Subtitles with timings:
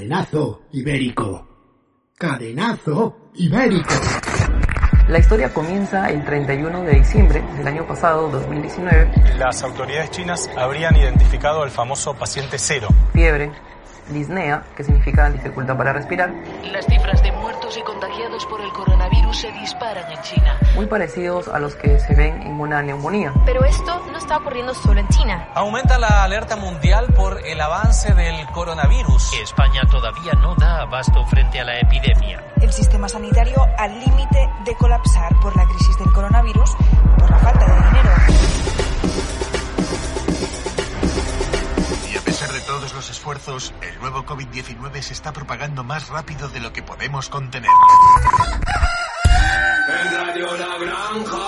[0.00, 1.46] Cadenazo ibérico.
[2.16, 3.92] Cadenazo ibérico.
[5.08, 9.10] La historia comienza el 31 de diciembre del año pasado, 2019.
[9.36, 12.88] Las autoridades chinas habrían identificado al famoso paciente cero.
[13.12, 13.52] Fiebre,
[14.12, 16.30] disnea, que significa dificultad para respirar.
[16.64, 20.58] Las cifras de muertos y contagiados por el coronavirus se disparan en China.
[20.74, 23.32] Muy parecidos a los que se ven en una neumonía.
[23.46, 25.48] Pero esto no está ocurriendo solo en China.
[25.54, 29.32] Aumenta la alerta mundial por el avance del coronavirus.
[29.42, 32.44] España todavía no da abasto frente a la epidemia.
[32.60, 37.38] El sistema sanitario al límite de colapsar por la crisis del coronavirus y por la
[37.38, 38.10] falta de dinero.
[43.00, 47.70] Los esfuerzos, el nuevo COVID-19 se está propagando más rápido de lo que podemos contener.
[49.88, 51.38] En Radio La Granja.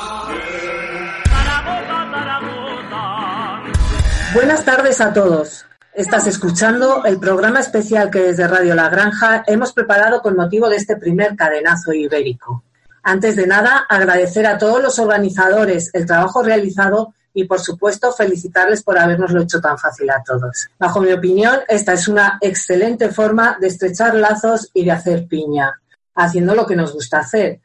[4.33, 5.67] Buenas tardes a todos.
[5.93, 10.77] Estás escuchando el programa especial que desde Radio La Granja hemos preparado con motivo de
[10.77, 12.65] este primer cadenazo ibérico.
[13.03, 18.83] Antes de nada, agradecer a todos los organizadores el trabajo realizado y, por supuesto, felicitarles
[18.83, 20.69] por habernoslo hecho tan fácil a todos.
[20.79, 25.81] Bajo mi opinión, esta es una excelente forma de estrechar lazos y de hacer piña,
[26.15, 27.61] haciendo lo que nos gusta hacer,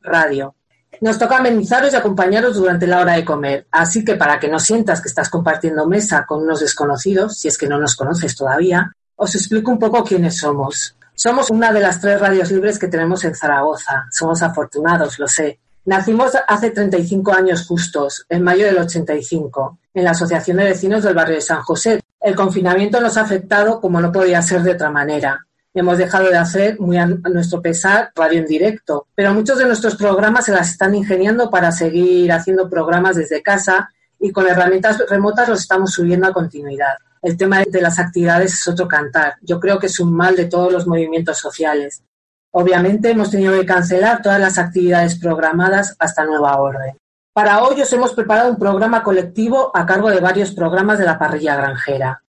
[0.00, 0.54] radio.
[1.00, 4.58] Nos toca amenizaros y acompañaros durante la hora de comer, así que para que no
[4.58, 8.92] sientas que estás compartiendo mesa con unos desconocidos, si es que no nos conoces todavía,
[9.16, 10.96] os explico un poco quiénes somos.
[11.14, 14.06] Somos una de las tres radios libres que tenemos en Zaragoza.
[14.12, 15.58] Somos afortunados, lo sé.
[15.88, 21.14] Nacimos hace 35 años justos, en mayo del 85, en la Asociación de Vecinos del
[21.14, 22.02] Barrio de San José.
[22.20, 25.46] El confinamiento nos ha afectado como no podía ser de otra manera.
[25.72, 29.96] Hemos dejado de hacer, muy a nuestro pesar, radio en directo, pero muchos de nuestros
[29.96, 33.88] programas se las están ingeniando para seguir haciendo programas desde casa
[34.20, 36.96] y con herramientas remotas los estamos subiendo a continuidad.
[37.22, 39.36] El tema de las actividades es otro cantar.
[39.40, 42.02] Yo creo que es un mal de todos los movimientos sociales.
[42.50, 46.96] Obviamente hemos tenido que cancelar todas las actividades programadas hasta nueva orden.
[47.32, 51.18] Para hoy os hemos preparado un programa colectivo a cargo de varios programas de la
[51.18, 52.22] parrilla granjera.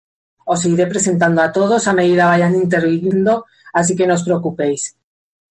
[0.46, 4.98] Os iré presentando a todos a medida vayan interviniendo, así que no os preocupéis.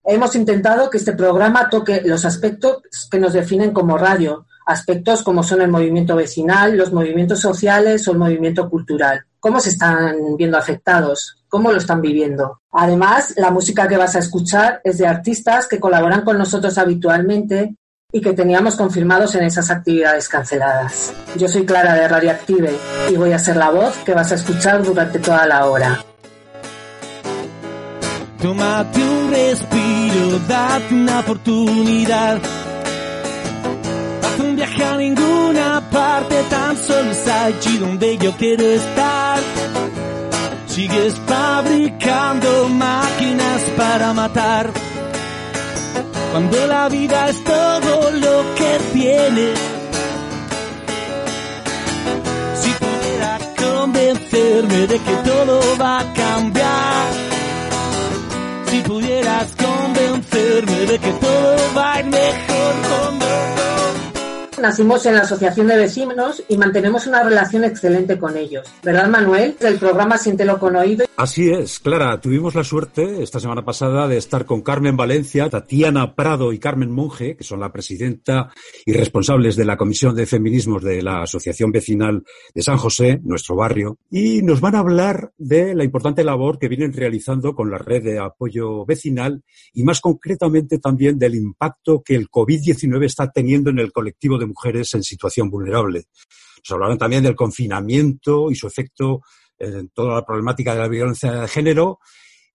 [0.04, 5.44] Hemos intentado que este programa toque los aspectos que nos definen como radio, aspectos como
[5.44, 9.26] son el movimiento vecinal, los movimientos sociales o el movimiento cultural.
[9.46, 11.38] ¿Cómo se están viendo afectados?
[11.48, 12.62] ¿Cómo lo están viviendo?
[12.72, 17.76] Además, la música que vas a escuchar es de artistas que colaboran con nosotros habitualmente
[18.12, 21.14] y que teníamos confirmados en esas actividades canceladas.
[21.38, 22.76] Yo soy Clara de Radioactive
[23.12, 26.04] y voy a ser la voz que vas a escuchar durante toda la hora.
[28.42, 32.42] Tómate un respiro, date una oportunidad.
[35.82, 39.40] Parte, tan solo es allí donde yo quiero estar.
[40.68, 44.72] Sigues fabricando máquinas para matar.
[46.32, 49.60] Cuando la vida es todo lo que tienes.
[52.62, 57.08] Si pudiera convencerme de que todo va a cambiar.
[58.68, 63.55] Si pudieras convencerme de que todo va a ir mejor conmigo.
[64.62, 68.66] Nacimos en la Asociación de Vecinos y mantenemos una relación excelente con ellos.
[68.84, 69.56] ¿Verdad, Manuel?
[69.60, 71.06] El programa Siéntelo con oído.
[71.18, 72.20] Así es, Clara.
[72.22, 76.92] Tuvimos la suerte esta semana pasada de estar con Carmen Valencia, Tatiana Prado y Carmen
[76.92, 78.52] Monge, que son la presidenta
[78.86, 82.24] y responsables de la Comisión de Feminismos de la Asociación Vecinal
[82.54, 86.70] de San José, nuestro barrio, y nos van a hablar de la importante labor que
[86.70, 92.16] vienen realizando con la red de apoyo vecinal y más concretamente también del impacto que
[92.16, 96.06] el COVID-19 está teniendo en el colectivo de mujeres en situación vulnerable.
[96.58, 99.22] Nos hablarán también del confinamiento y su efecto
[99.58, 102.00] en toda la problemática de la violencia de género,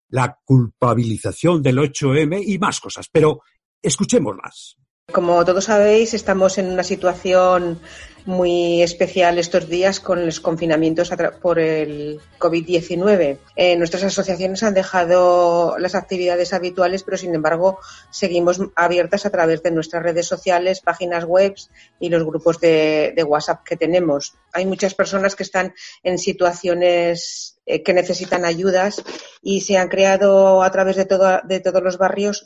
[0.10, 3.08] la culpabilización del 8M y más cosas.
[3.12, 3.42] Pero
[3.82, 4.78] escuchémoslas.
[5.14, 7.80] Como todos sabéis, estamos en una situación
[8.26, 11.10] muy especial estos días con los confinamientos
[11.42, 13.38] por el COVID-19.
[13.56, 17.80] Eh, nuestras asociaciones han dejado las actividades habituales, pero sin embargo
[18.12, 21.56] seguimos abiertas a través de nuestras redes sociales, páginas web
[22.02, 24.34] y los grupos de, WhatsApp que tenemos.
[24.52, 25.74] Hay muchas personas que están
[26.04, 29.02] en situaciones eh, que necesitan ayudas
[29.42, 32.44] y se han creado a través de, todo, de todos los barrios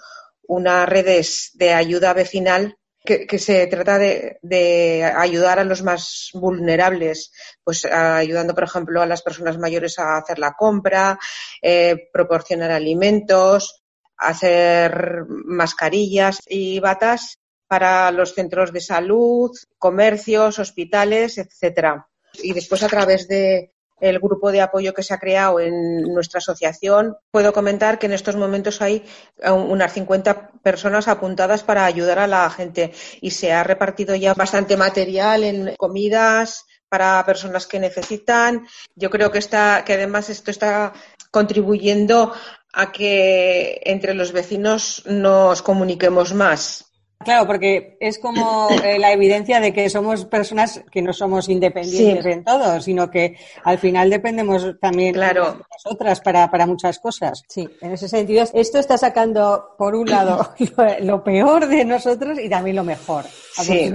[0.48, 7.32] unas redes de ayuda vecinal que, se trata de, de, ayudar a los más vulnerables,
[7.64, 11.18] pues ayudando, por ejemplo, a las personas mayores a hacer la compra,
[11.62, 13.84] eh, proporcionar alimentos,
[14.18, 22.08] hacer mascarillas y batas para los centros de salud, comercios, hospitales, etcétera.
[22.44, 26.39] Y después a través de, el grupo de apoyo que se ha creado en nuestra
[26.39, 29.06] asociación, puedo comentar que en estos momentos hay
[29.45, 34.75] unas 50 personas apuntadas para ayudar a la gente y se ha repartido ya bastante
[34.75, 38.68] material en comidas para personas que necesitan.
[38.95, 40.92] Yo creo que está, que además esto está
[41.31, 42.33] contribuyendo
[42.74, 46.91] a que entre los vecinos nos comuniquemos más.
[47.24, 52.26] Claro, porque es como eh, la evidencia de que somos personas que no somos independientes
[52.26, 55.54] en todo, sino que al final dependemos también claro.
[55.54, 57.44] de nosotras para, para muchas cosas.
[57.48, 60.54] Sí, en ese sentido, esto está sacando, por un lado,
[61.02, 63.92] lo, peor de nosotros y también lo mejor, sí.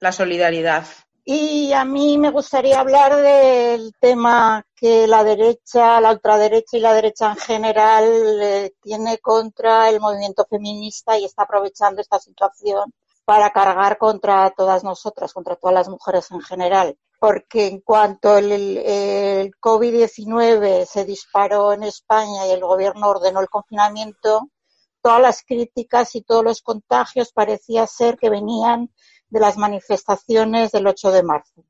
[0.00, 0.84] La solidaridad.
[1.30, 6.94] Y a mí me gustaría hablar del tema que la derecha, la ultraderecha y la
[6.94, 8.04] derecha en general
[8.40, 12.94] eh, tiene contra el movimiento feminista y está aprovechando esta situación
[13.26, 16.96] para cargar contra todas nosotras, contra todas las mujeres en general.
[17.20, 23.50] Porque en cuanto el, el COVID-19 se disparó en España y el gobierno ordenó el
[23.50, 24.48] confinamiento,
[25.02, 28.90] todas las críticas y todos los contagios parecía ser que venían
[29.30, 31.64] de las manifestaciones del 8 de marzo.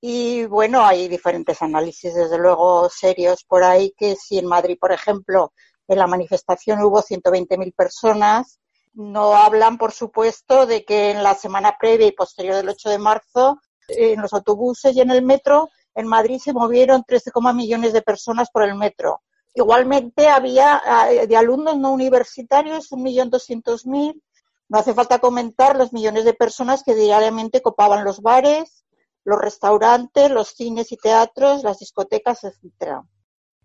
[0.00, 4.92] Y bueno, hay diferentes análisis, desde luego, serios por ahí, que si en Madrid, por
[4.92, 5.52] ejemplo,
[5.88, 8.60] en la manifestación hubo 120.000 personas,
[8.92, 12.98] no hablan, por supuesto, de que en la semana previa y posterior del 8 de
[12.98, 13.58] marzo,
[13.88, 18.50] en los autobuses y en el metro, en Madrid se movieron 13, millones de personas
[18.50, 19.22] por el metro.
[19.54, 24.20] Igualmente había eh, de alumnos no universitarios 1.200.000
[24.68, 28.84] no hace falta comentar los millones de personas que diariamente copaban los bares,
[29.24, 33.04] los restaurantes, los cines y teatros, las discotecas, etcétera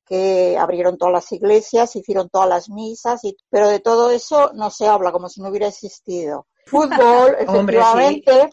[0.09, 4.71] que abrieron todas las iglesias, hicieron todas las misas, y, pero de todo eso no
[4.71, 6.47] se habla como si no hubiera existido.
[6.65, 8.49] Fútbol, efectivamente,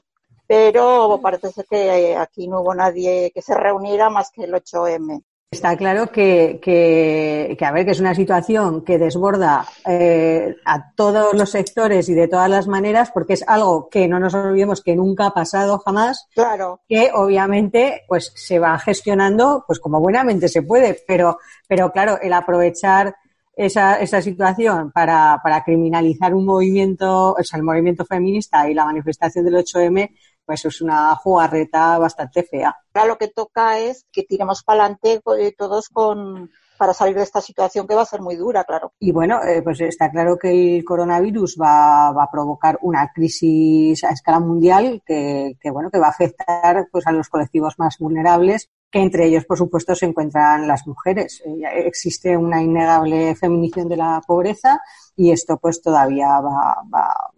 [0.46, 5.24] pero parece que aquí no hubo nadie que se reuniera más que el 8M.
[5.48, 11.34] Está claro que, que, a ver, que es una situación que desborda eh, a todos
[11.34, 14.96] los sectores y de todas las maneras, porque es algo que no nos olvidemos que
[14.96, 16.26] nunca ha pasado jamás.
[16.34, 16.80] Claro.
[16.88, 21.38] Que obviamente, pues se va gestionando, pues como buenamente se puede, pero,
[21.68, 23.14] pero claro, el aprovechar
[23.54, 28.84] esa, esa situación para, para criminalizar un movimiento, o sea, el movimiento feminista y la
[28.84, 30.10] manifestación del 8M,
[30.46, 32.74] pues es una jugarreta bastante fea.
[32.94, 37.22] Ahora lo que toca es que tiremos para adelante eh, todos con para salir de
[37.22, 38.92] esta situación que va a ser muy dura, claro.
[38.98, 44.04] Y bueno, eh, pues está claro que el coronavirus va, va, a provocar una crisis
[44.04, 47.96] a escala mundial que, que, bueno que va a afectar pues a los colectivos más
[47.98, 51.42] vulnerables que entre ellos, por supuesto, se encuentran las mujeres.
[51.44, 54.80] Eh, existe una innegable feminización de la pobreza
[55.16, 57.30] y esto pues todavía va, va,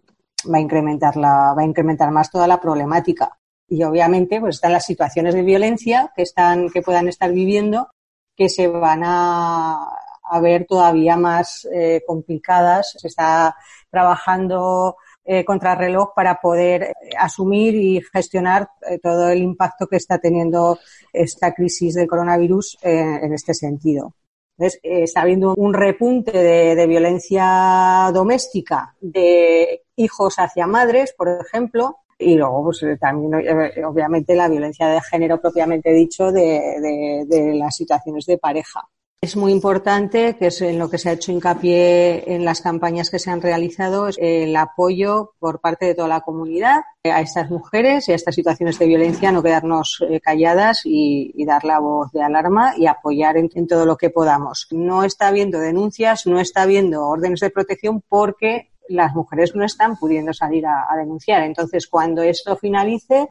[0.51, 3.39] va a incrementar la, va a incrementar más toda la problemática.
[3.69, 7.87] Y obviamente, pues están las situaciones de violencia que están, que puedan estar viviendo,
[8.35, 9.95] que se van a,
[10.41, 12.95] ver todavía más eh, complicadas.
[12.97, 13.55] Se está
[13.91, 18.69] trabajando eh, contrarreloj para poder eh, asumir y gestionar
[19.03, 20.79] todo el impacto que está teniendo
[21.13, 24.13] esta crisis del coronavirus en este sentido.
[24.57, 31.97] Entonces, está habiendo un repunte de, de, violencia doméstica de hijos hacia madres, por ejemplo,
[32.17, 37.25] y luego, pues eh, también, eh, obviamente, la violencia de género propiamente dicho de, de,
[37.27, 38.89] de las situaciones de pareja.
[39.21, 43.09] Es muy importante, que es en lo que se ha hecho hincapié en las campañas
[43.09, 48.07] que se han realizado, el apoyo por parte de toda la comunidad a estas mujeres
[48.07, 52.13] y a estas situaciones de violencia, no quedarnos eh, calladas y, y dar la voz
[52.13, 54.67] de alarma y apoyar en, en, todo lo que podamos.
[54.71, 59.95] No está habiendo denuncias, no está habiendo órdenes de protección porque las mujeres no están
[59.95, 61.43] pudiendo salir a, denunciar.
[61.43, 63.29] Entonces, cuando esto finalice,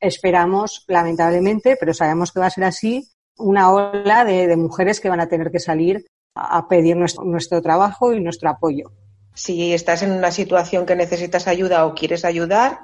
[0.00, 3.06] esperamos, lamentablemente, pero sabemos que va a ser así,
[3.36, 8.12] una ola de, mujeres que van a tener que salir a pedir nuestro, nuestro, trabajo
[8.12, 8.90] y nuestro apoyo.
[9.34, 12.80] Si estás en una situación que necesitas ayuda o quieres ayudar,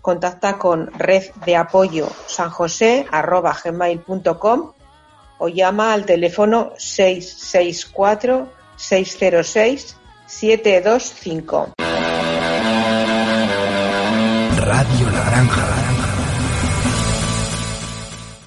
[0.00, 4.72] contacta con red de apoyo sanjose.gmail.com
[5.38, 11.74] o llama al teléfono 664 606 725.
[14.58, 15.66] Radio La Granja.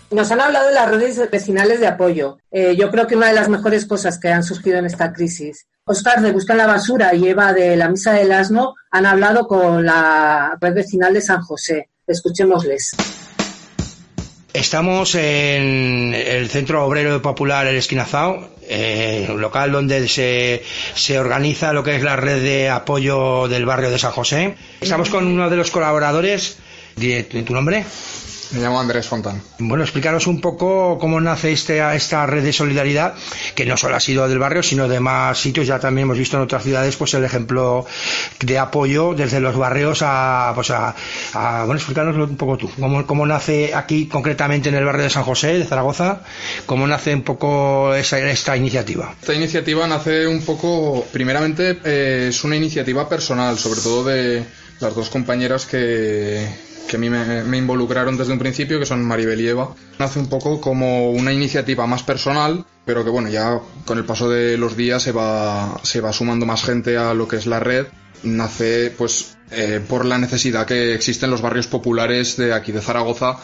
[0.10, 2.38] Nos han hablado de las redes vecinales de apoyo.
[2.50, 5.68] Eh, yo creo que una de las mejores cosas que han surgido en esta crisis.
[5.86, 9.48] Oscar de Busca en la Basura y Eva de la Misa del Asno han hablado
[9.48, 11.90] con la red vecinal de San José.
[12.08, 12.96] Escuchémosles.
[14.54, 20.64] Estamos en el Centro Obrero Popular El Esquinazao, eh, local donde se,
[20.96, 24.56] se organiza lo que es la red de apoyo del barrio de San José.
[24.82, 26.58] Estamos con uno de los colaboradores.
[26.96, 27.86] ¿Tu nombre?
[28.52, 29.42] Me llamo Andrés Fontán.
[29.60, 33.14] Bueno, explícanos un poco cómo nace este, esta red de solidaridad,
[33.56, 35.68] que no solo ha sido del barrio, sino de más sitios.
[35.68, 37.86] Ya también hemos visto en otras ciudades pues el ejemplo
[38.40, 40.96] de apoyo desde los barrios a, pues a,
[41.66, 42.72] bueno, explícanos un poco tú.
[42.80, 46.22] ¿Cómo, ¿Cómo nace aquí concretamente en el barrio de San José, de Zaragoza?
[46.66, 49.14] ¿Cómo nace un poco esa, esta iniciativa?
[49.20, 54.46] Esta iniciativa nace un poco, primeramente, eh, es una iniciativa personal, sobre todo de
[54.80, 56.48] las dos compañeras que,
[56.88, 59.76] que a mí me, involucraron desde un principio, que son Maribel y Eva.
[60.00, 64.30] Nace un poco como una iniciativa más personal, pero que bueno, ya con el paso
[64.30, 67.60] de los días se va, se va sumando más gente a lo que es la
[67.60, 67.88] red.
[68.24, 72.82] Nace pues eh, por la necesidad que existe en los barrios populares de aquí de
[72.82, 73.38] Zaragoza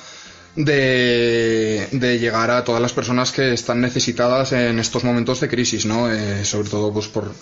[0.55, 5.85] de, de, llegar a todas las personas que están necesitadas en estos momentos de crisis,
[5.85, 6.11] ¿no?
[6.11, 7.33] Eh, sobre todo pues por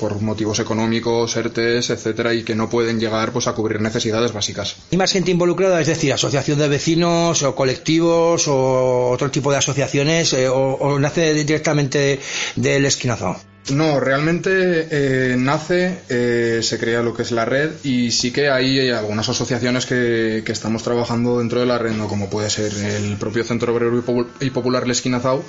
[0.00, 4.76] por motivos económicos, ERTES, etcétera, y que no pueden llegar pues a cubrir necesidades básicas.
[4.90, 5.80] ¿Hay más gente involucrada?
[5.80, 11.34] Es decir, asociación de vecinos o colectivos o otro tipo de asociaciones eh, o, nace
[11.34, 12.18] directamente
[12.56, 13.36] del esquinazo?
[13.68, 18.48] No, realmente eh, nace, eh, se crea lo que es la red y sí que
[18.48, 22.08] hay algunas asociaciones que, que estamos trabajando dentro de la red, ¿no?
[22.08, 24.02] como puede ser el propio Centro Obrero
[24.40, 25.44] y Popular Lesquinazao,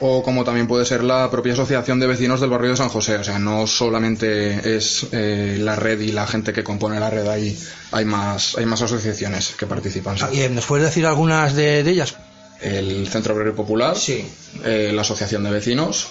[0.00, 3.16] o como también puede ser la propia asociación de vecinos del barrio de San José.
[3.16, 7.26] O sea, no solamente es eh, la red y la gente que compone la red,
[7.28, 7.58] hay,
[7.92, 10.16] hay, más, hay más asociaciones que participan.
[10.32, 12.16] ¿Y ¿Nos puedes decir algunas de, ellas?
[12.60, 14.24] El Centro Obrero Popular, sí.
[14.64, 16.08] Eh, la Asociación de Vecinos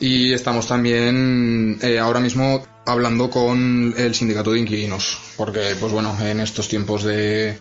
[0.00, 6.16] y estamos también eh, ahora mismo hablando con el Sindicato de Inquilinos, porque pues bueno,
[6.22, 7.58] en estos tiempos de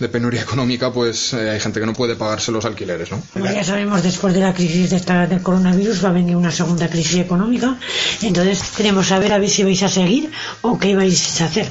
[0.00, 3.22] de penuria económica, pues eh, hay gente que no puede pagarse los alquileres, ¿no?
[3.32, 6.50] Como ya sabemos, después de la crisis de esta, del coronavirus va a venir una
[6.50, 7.76] segunda crisis económica.
[8.22, 10.30] Entonces queremos saber a ver si vais a seguir
[10.62, 11.70] o qué vais a hacer.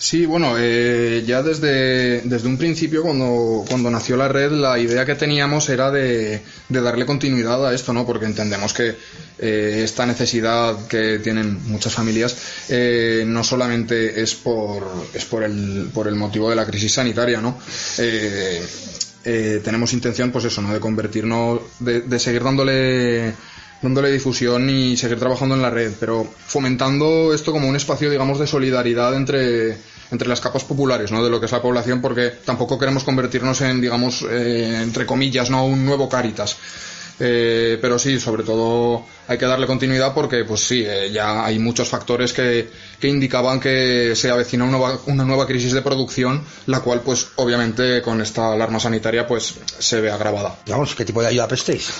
[0.00, 5.04] Sí, bueno, eh, ya desde, desde un principio, cuando, cuando nació la red, la idea
[5.04, 6.40] que teníamos era de,
[6.70, 8.06] darle continuidad a esto, ¿no?
[8.06, 8.96] Porque entendemos que
[9.38, 12.34] eh, esta necesidad que tienen muchas familias
[12.70, 17.42] eh, no solamente es por, es por el, por el motivo de la crisis sanitaria,
[17.42, 17.58] ¿no?
[19.22, 20.72] tenemos intención, pues eso, ¿no?
[20.72, 23.34] De convertirnos, de, de seguir dándole
[23.82, 28.38] dándole difusión y seguir trabajando en la red, pero fomentando esto como un espacio, digamos,
[28.38, 29.76] de solidaridad entre,
[30.10, 31.24] entre las capas populares, ¿no?
[31.24, 35.50] De lo que es la población, porque tampoco queremos convertirnos en, digamos, eh, entre comillas,
[35.50, 35.64] ¿no?
[35.64, 36.56] Un nuevo Caritas.
[37.22, 41.58] Eh, pero sí, sobre todo hay que darle continuidad porque, pues sí, eh, ya hay
[41.58, 46.42] muchos factores que, que indicaban que se avecina una nueva, una nueva crisis de producción,
[46.66, 50.56] la cual, pues, obviamente, con esta alarma sanitaria, pues, se ve agravada.
[50.64, 51.90] Digamos, ¿qué tipo de ayuda prestéis?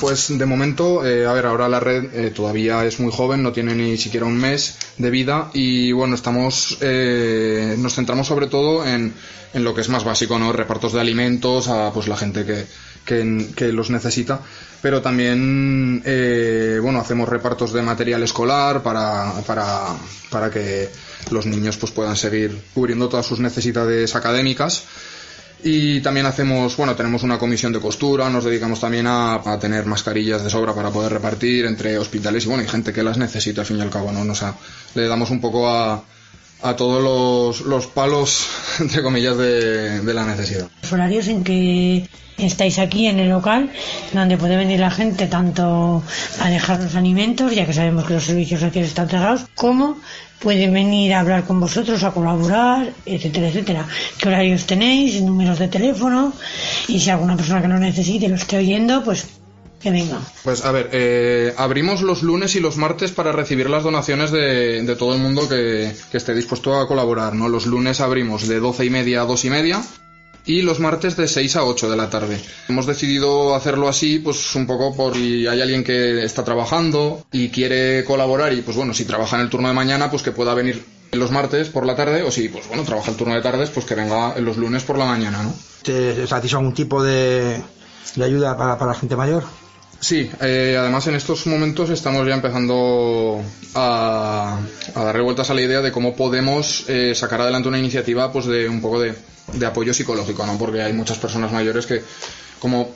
[0.00, 3.52] Pues de momento, eh, a ver, ahora la red eh, todavía es muy joven, no
[3.52, 8.84] tiene ni siquiera un mes de vida y bueno, estamos, eh, nos centramos sobre todo
[8.84, 9.14] en,
[9.54, 10.52] en, lo que es más básico, ¿no?
[10.52, 12.66] Repartos de alimentos a pues la gente que,
[13.06, 14.40] que, que los necesita,
[14.82, 16.02] pero también,
[16.82, 19.96] bueno, hacemos repartos de material escolar para, para,
[20.30, 20.90] para que
[21.30, 24.84] los niños pues puedan seguir cubriendo todas sus necesidades académicas
[25.62, 30.44] y también hacemos, bueno, tenemos una comisión de costura, nos dedicamos también a, tener mascarillas
[30.44, 33.66] de sobra para poder repartir entre hospitales y bueno, hay gente que las necesita al
[33.66, 34.30] fin y al cabo, ¿no?
[34.30, 34.54] O sea,
[34.94, 36.02] le damos un poco a,
[36.62, 38.48] a todos los, los palos,
[38.80, 40.68] entre comillas, de, de, la necesidad.
[40.82, 42.08] Los horarios en que
[42.38, 43.70] estáis aquí en el local,
[44.12, 46.02] donde puede venir la gente tanto
[46.40, 49.98] a dejar los alimentos, ya que sabemos que los servicios aquí están cerrados, como
[50.40, 53.88] pueden venir a hablar con vosotros, a colaborar, etcétera, etcétera.
[54.18, 55.20] ¿Qué horarios tenéis?
[55.22, 56.32] Números de teléfono.
[56.88, 59.26] Y si alguna persona que lo necesite lo esté oyendo, pues
[59.80, 60.20] que venga.
[60.42, 64.82] Pues a ver, eh, abrimos los lunes y los martes para recibir las donaciones de,
[64.82, 67.48] de todo el mundo que, que, esté dispuesto a colaborar, ¿no?
[67.48, 69.82] Los lunes abrimos de doce y media a dos y media
[70.46, 72.40] y los martes de 6 a 8 de la tarde.
[72.68, 77.48] Hemos decidido hacerlo así, pues un poco por si hay alguien que está trabajando y
[77.48, 80.54] quiere colaborar y pues bueno, si trabaja en el turno de mañana, pues que pueda
[80.54, 83.70] venir los martes por la tarde o si pues bueno, trabaja el turno de tardes,
[83.70, 85.54] pues que venga en los lunes por la mañana, ¿no?
[85.82, 86.24] ¿Te
[86.56, 87.60] algún tipo de,
[88.14, 89.44] de ayuda para, para la gente mayor?
[90.06, 93.42] Sí, eh, además en estos momentos estamos ya empezando
[93.74, 94.56] a,
[94.94, 98.46] a darle vueltas a la idea de cómo podemos eh, sacar adelante una iniciativa pues
[98.46, 100.56] de un poco de apoyo psicológico, ¿no?
[100.58, 102.04] Porque hay muchas personas mayores que,
[102.60, 102.94] como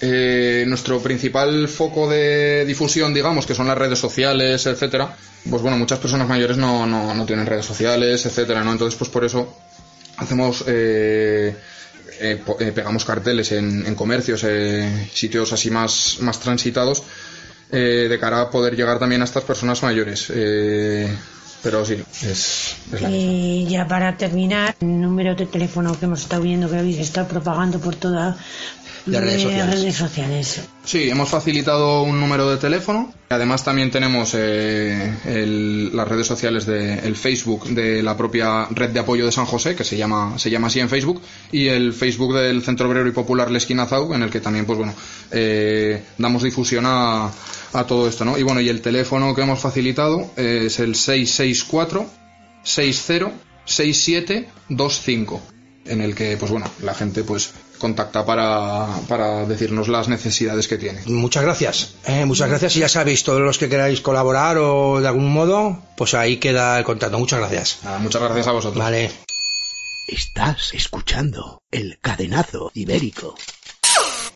[0.00, 5.16] eh, nuestro principal foco de difusión, digamos, que son las redes sociales, etcétera,
[5.48, 8.72] pues bueno, muchas personas mayores no, no, no tienen redes sociales, etcétera, ¿no?
[8.72, 9.56] Entonces, pues por eso
[10.16, 10.64] hacemos,
[12.20, 14.44] eh, eh, pegamos carteles en, en comercios,
[15.12, 17.02] sitios así más, más transitados,
[17.70, 20.30] de cara a poder llegar también a estas personas mayores.
[21.62, 26.22] Pero sí, es, es la Y ya para terminar, el número de teléfono que hemos
[26.22, 28.36] estado viendo que habéis estado propagando por toda
[29.06, 29.80] De redes sociales.
[29.80, 30.60] redes sociales.
[30.84, 33.12] Sí, hemos facilitado un número de teléfono.
[33.30, 38.90] Además también tenemos eh, el- las redes sociales de el Facebook de la propia red
[38.90, 41.92] de apoyo de San José, que se llama se llama así en Facebook, y el
[41.94, 44.94] Facebook del Centro Obrero y Popular Lesquinazau, en el que también pues bueno
[45.32, 47.30] eh, damos difusión a,
[47.72, 48.38] a todo esto, ¿no?
[48.38, 52.06] Y bueno y el teléfono que hemos facilitado es el 664
[52.62, 53.32] 60
[53.64, 55.40] 6725
[55.86, 57.50] en el que pues bueno la gente pues
[57.82, 61.00] contacta para, para decirnos las necesidades que tiene.
[61.06, 61.96] Muchas gracias.
[62.06, 65.82] eh, muchas gracias y ya sabéis, todos los que queráis colaborar o de algún modo,
[65.96, 67.18] pues ahí queda el contacto.
[67.18, 67.80] Muchas gracias.
[68.00, 68.82] muchas gracias a vosotros.
[68.82, 69.10] Vale.
[70.08, 73.34] Estás escuchando el cadenazo ibérico.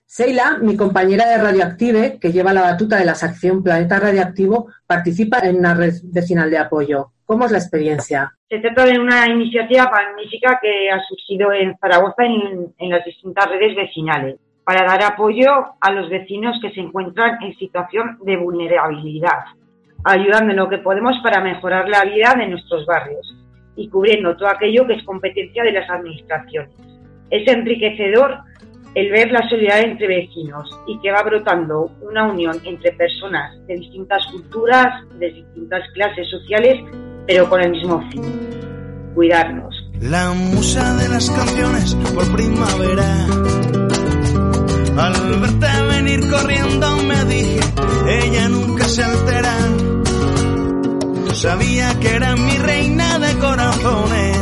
[0.07, 5.41] Seila, mi compañera de Radioactive, que lleva la batuta de la sección Planeta Radioactivo, participa
[5.41, 7.13] en una red vecinal de apoyo.
[7.27, 8.33] ¿Cómo es la experiencia?
[8.49, 13.49] Se trata de una iniciativa magnífica que ha surgido en Zaragoza en, en las distintas
[13.49, 15.49] redes vecinales para dar apoyo
[15.81, 19.45] a los vecinos que se encuentran en situación de vulnerabilidad,
[20.05, 23.35] ayudando en lo que podemos para mejorar la vida de nuestros barrios
[23.75, 26.75] y cubriendo todo aquello que es competencia de las administraciones.
[27.31, 28.39] Es enriquecedor
[28.97, 33.75] el ver la solidaridad entre vecinos y que va brotando una unión entre personas de
[33.77, 36.83] distintas culturas, de distintas clases sociales,
[37.27, 38.23] pero con el mismo fin,
[39.15, 39.75] cuidarnos.
[40.01, 43.27] La musa de las canciones por primavera.
[44.97, 47.61] Al verte venir corriendo me dije,
[48.09, 49.55] ella nunca se altera.
[51.33, 54.39] Sabía que era mi reina de corazones.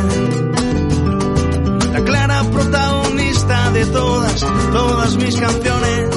[1.93, 6.09] La clara protagonista de todas, todas mis canciones.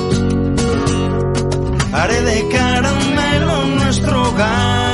[1.92, 4.87] Haré de caramelo nuestro hogar.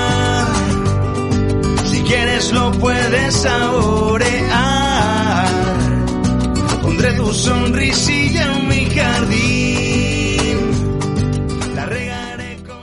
[2.45, 4.27] Quieres lo puedes saborear.
[6.83, 10.59] Pondré tu sonrisilla en mi jardín.
[11.75, 12.83] La regaré con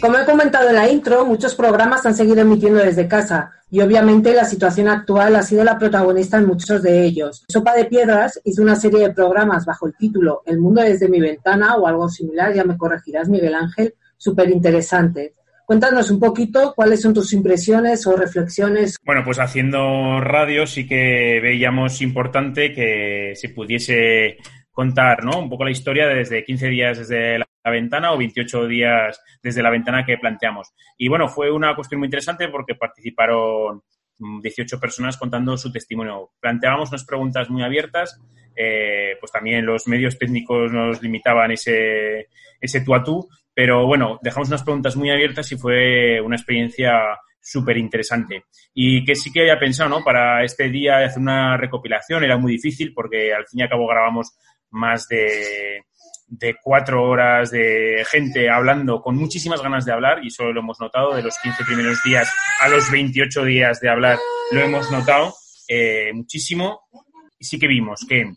[0.00, 4.34] Como he comentado en la intro, muchos programas han seguido emitiendo desde casa y obviamente
[4.34, 7.44] la situación actual ha sido la protagonista en muchos de ellos.
[7.48, 11.20] Sopa de Piedras hizo una serie de programas bajo el título El mundo desde mi
[11.20, 15.36] ventana o algo similar, ya me corregirás Miguel Ángel, súper interesante.
[15.70, 18.96] Cuéntanos un poquito cuáles son tus impresiones o reflexiones.
[19.04, 24.38] Bueno, pues haciendo radio sí que veíamos importante que se pudiese
[24.72, 25.38] contar, ¿no?
[25.38, 29.70] Un poco la historia desde 15 días desde la ventana o 28 días desde la
[29.70, 30.72] ventana que planteamos.
[30.98, 33.84] Y bueno, fue una cuestión muy interesante porque participaron
[34.18, 36.32] 18 personas contando su testimonio.
[36.40, 38.20] Planteábamos unas preguntas muy abiertas,
[38.56, 42.26] eh, pues también los medios técnicos nos limitaban ese,
[42.60, 43.28] ese tú a tú,
[43.60, 46.92] pero bueno, dejamos unas preguntas muy abiertas y fue una experiencia
[47.38, 48.44] súper interesante.
[48.72, 50.02] Y que sí que había pensado, ¿no?
[50.02, 53.86] Para este día hacer una recopilación era muy difícil porque al fin y al cabo
[53.86, 54.32] grabamos
[54.70, 55.84] más de,
[56.62, 61.14] cuatro horas de gente hablando con muchísimas ganas de hablar y eso lo hemos notado
[61.14, 64.16] de los 15 primeros días a los 28 días de hablar
[64.52, 65.34] lo hemos notado
[65.68, 66.82] eh, muchísimo
[67.38, 68.32] y sí que vimos que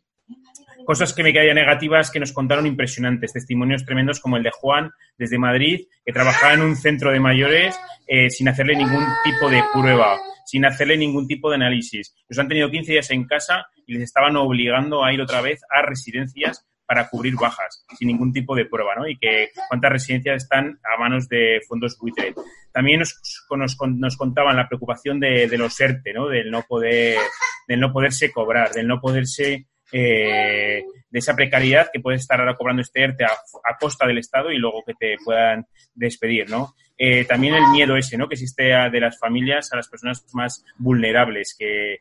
[0.86, 4.92] cosas que me caían negativas que nos contaron impresionantes, testimonios tremendos como el de Juan
[5.18, 9.64] desde Madrid, que trabajaba en un centro de mayores eh, sin hacerle ningún tipo de
[9.74, 12.16] prueba, sin hacerle ningún tipo de análisis.
[12.28, 15.62] Los han tenido 15 días en casa y les estaban obligando a ir otra vez
[15.70, 19.08] a residencias para cubrir bajas, sin ningún tipo de prueba, ¿no?
[19.08, 22.34] Y que cuántas residencias están a manos de fondos buitre.
[22.72, 23.20] También nos,
[23.50, 26.28] nos, nos contaban la preocupación de, de los ERTE, ¿no?
[26.28, 27.20] Del no poder,
[27.68, 32.56] del no poderse cobrar, del no poderse eh, de esa precariedad que puedes estar ahora
[32.56, 36.74] cobrando este ERTE a, costa del Estado y luego que te puedan despedir, ¿no?
[36.98, 38.28] Eh, también el miedo ese, ¿no?
[38.28, 42.00] Que existe de las familias a las personas más vulnerables, que,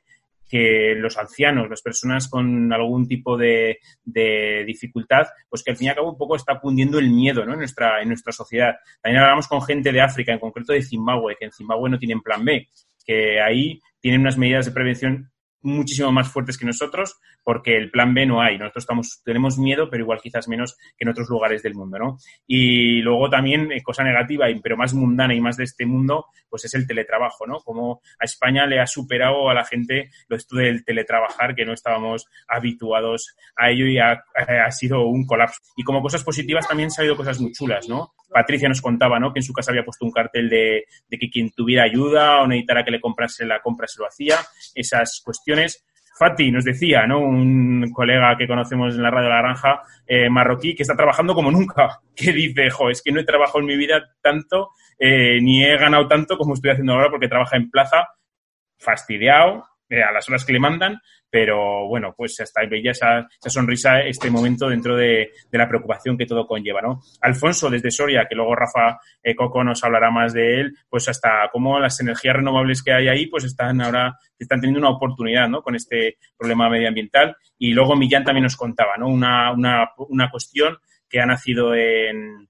[0.48, 5.86] que los ancianos, las personas con algún tipo de, de, dificultad, pues que al fin
[5.86, 7.52] y al cabo un poco está cundiendo el miedo ¿no?
[7.52, 8.76] en, nuestra, en nuestra sociedad.
[9.02, 12.20] También hablamos con gente de África, en concreto de Zimbabue, que en Zimbabue no tienen
[12.20, 12.68] plan B,
[13.04, 15.31] que ahí tienen unas medidas de prevención
[15.62, 18.58] muchísimo más fuertes que nosotros porque el plan B no hay.
[18.58, 22.18] Nosotros estamos, tenemos miedo, pero igual quizás menos que en otros lugares del mundo, ¿no?
[22.46, 26.64] Y luego también, eh, cosa negativa, pero más mundana y más de este mundo, pues
[26.64, 27.60] es el teletrabajo, ¿no?
[27.60, 31.72] Como a España le ha superado a la gente lo esto del teletrabajar, que no
[31.72, 35.60] estábamos habituados a ello y ha, ha sido un colapso.
[35.76, 38.12] Y como cosas positivas también se han ido cosas muy chulas, ¿no?
[38.32, 39.32] Patricia nos contaba, ¿no?
[39.32, 42.46] Que en su casa había puesto un cartel de, de que quien tuviera ayuda o
[42.46, 44.38] necesitara que le comprase la compra se lo hacía.
[44.74, 45.51] Esas cuestiones
[46.18, 47.20] Fati nos decía, ¿no?
[47.20, 51.50] Un colega que conocemos en la radio La Granja, eh, marroquí, que está trabajando como
[51.50, 55.64] nunca, que dice, jo, es que no he trabajado en mi vida tanto, eh, ni
[55.64, 58.08] he ganado tanto como estoy haciendo ahora porque trabaja en plaza,
[58.78, 63.50] fastidiado, eh, a las horas que le mandan, pero bueno, pues hasta veía esa, esa
[63.50, 67.02] sonrisa este momento dentro de, de, la preocupación que todo conlleva, ¿no?
[67.20, 71.50] Alfonso, desde Soria, que luego Rafa eh, Coco nos hablará más de él, pues hasta
[71.52, 75.60] cómo las energías renovables que hay ahí, pues están ahora, están teniendo una oportunidad, ¿no?
[75.60, 77.36] Con este problema medioambiental.
[77.58, 79.08] Y luego Millán también nos contaba, ¿no?
[79.08, 82.48] Una, una, una cuestión que ha nacido en,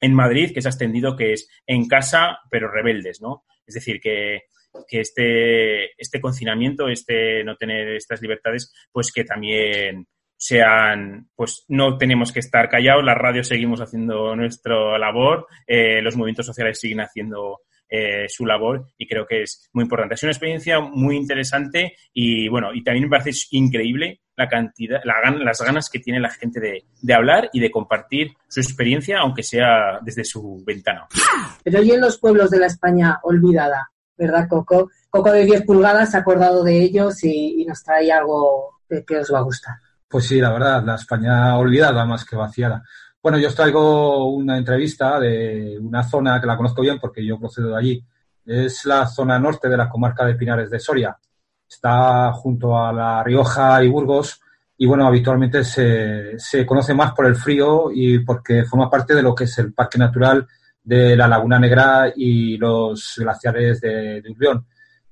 [0.00, 3.42] en Madrid, que se ha extendido, que es en casa, pero rebeldes, ¿no?
[3.66, 4.42] Es decir, que,
[4.88, 11.96] que este, este confinamiento, este no tener estas libertades, pues que también sean, pues no
[11.96, 17.00] tenemos que estar callados, las radios seguimos haciendo nuestra labor, eh, los movimientos sociales siguen
[17.00, 20.14] haciendo eh, su labor y creo que es muy importante.
[20.14, 25.30] Es una experiencia muy interesante y bueno, y también me parece increíble la cantidad, la,
[25.30, 29.42] las ganas que tiene la gente de, de, hablar y de compartir su experiencia, aunque
[29.42, 31.06] sea desde su ventana.
[31.64, 34.90] Pero y en los pueblos de la España olvidada, ¿verdad, Coco?
[35.10, 39.18] Coco de 10 pulgadas se ha acordado de ellos y, nos trae algo que, que,
[39.18, 39.76] os va a gustar.
[40.08, 42.82] Pues sí, la verdad, la España olvidada más que vaciada.
[43.22, 47.40] Bueno, yo os traigo una entrevista de una zona que la conozco bien porque yo
[47.40, 48.04] procedo de allí.
[48.44, 51.18] Es la zona norte de la comarca de Pinares de Soria.
[51.68, 54.40] Está junto a La Rioja y Burgos
[54.78, 59.22] y bueno, habitualmente se, se conoce más por el frío y porque forma parte de
[59.22, 60.46] lo que es el Parque Natural
[60.86, 64.60] de la Laguna Negra y los glaciares de, de.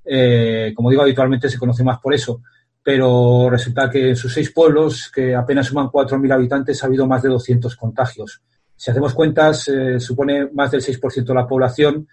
[0.05, 2.43] Eh, como digo, habitualmente se conoce más por eso,
[2.81, 7.23] pero resulta que en sus seis pueblos, que apenas suman 4.000 habitantes, ha habido más
[7.23, 8.41] de 200 contagios.
[8.77, 12.07] Si hacemos cuentas, eh, supone más del 6% de la población,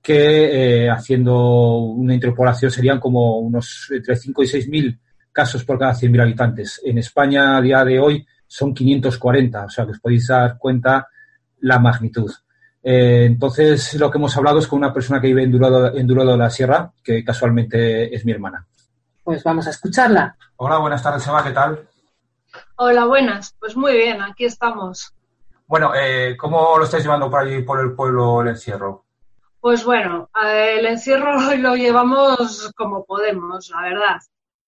[0.00, 4.98] que eh, haciendo una interpolación serían como unos entre 5 y 6.000
[5.32, 6.80] casos por cada 100.000 habitantes.
[6.82, 11.08] En España, a día de hoy, son 540, o sea que os podéis dar cuenta
[11.60, 12.30] la magnitud.
[12.82, 16.06] Eh, entonces, lo que hemos hablado es con una persona que vive en Durado, en
[16.06, 18.66] Durado de la Sierra, que casualmente es mi hermana.
[19.22, 20.36] Pues vamos a escucharla.
[20.56, 21.88] Hola, buenas tardes, Eva, ¿qué tal?
[22.76, 23.54] Hola, buenas.
[23.58, 25.14] Pues muy bien, aquí estamos.
[25.66, 29.04] Bueno, eh, ¿cómo lo estáis llevando por allí, por el pueblo, el encierro?
[29.60, 34.20] Pues bueno, el encierro lo llevamos como podemos, la verdad.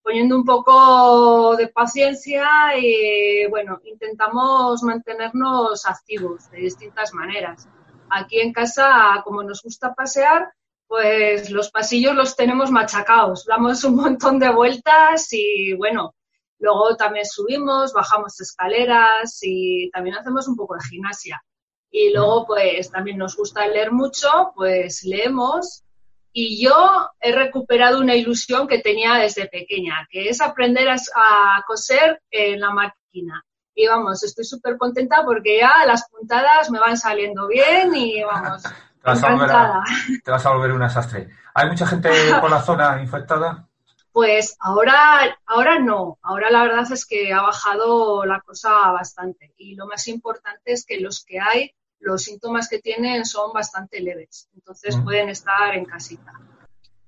[0.04, 2.46] Poniendo un poco de paciencia
[2.78, 7.66] y, bueno, intentamos mantenernos activos de distintas maneras
[8.10, 10.52] aquí en casa, como nos gusta pasear,
[10.86, 13.44] pues los pasillos los tenemos machacados.
[13.46, 16.14] Damos un montón de vueltas y bueno,
[16.58, 21.42] luego también subimos, bajamos escaleras y también hacemos un poco de gimnasia.
[21.90, 25.82] Y luego pues también nos gusta leer mucho, pues leemos.
[26.32, 32.20] Y yo he recuperado una ilusión que tenía desde pequeña, que es aprender a, coser
[32.30, 37.48] en la máquina y vamos, estoy súper contenta porque ya las puntadas me van saliendo
[37.48, 38.70] bien y vamos, te
[39.02, 39.22] vas.
[39.22, 39.82] A
[40.24, 41.28] te vas a volver un desastre.
[41.54, 42.10] ¿Hay mucha gente
[42.40, 43.68] por la zona infectada?
[44.12, 49.74] Pues ahora, ahora no, ahora la verdad es que ha bajado la cosa bastante y
[49.74, 54.48] lo más importante es que los que hay, los síntomas que tienen son bastante leves,
[54.54, 55.04] entonces mm.
[55.04, 56.32] pueden estar en casita.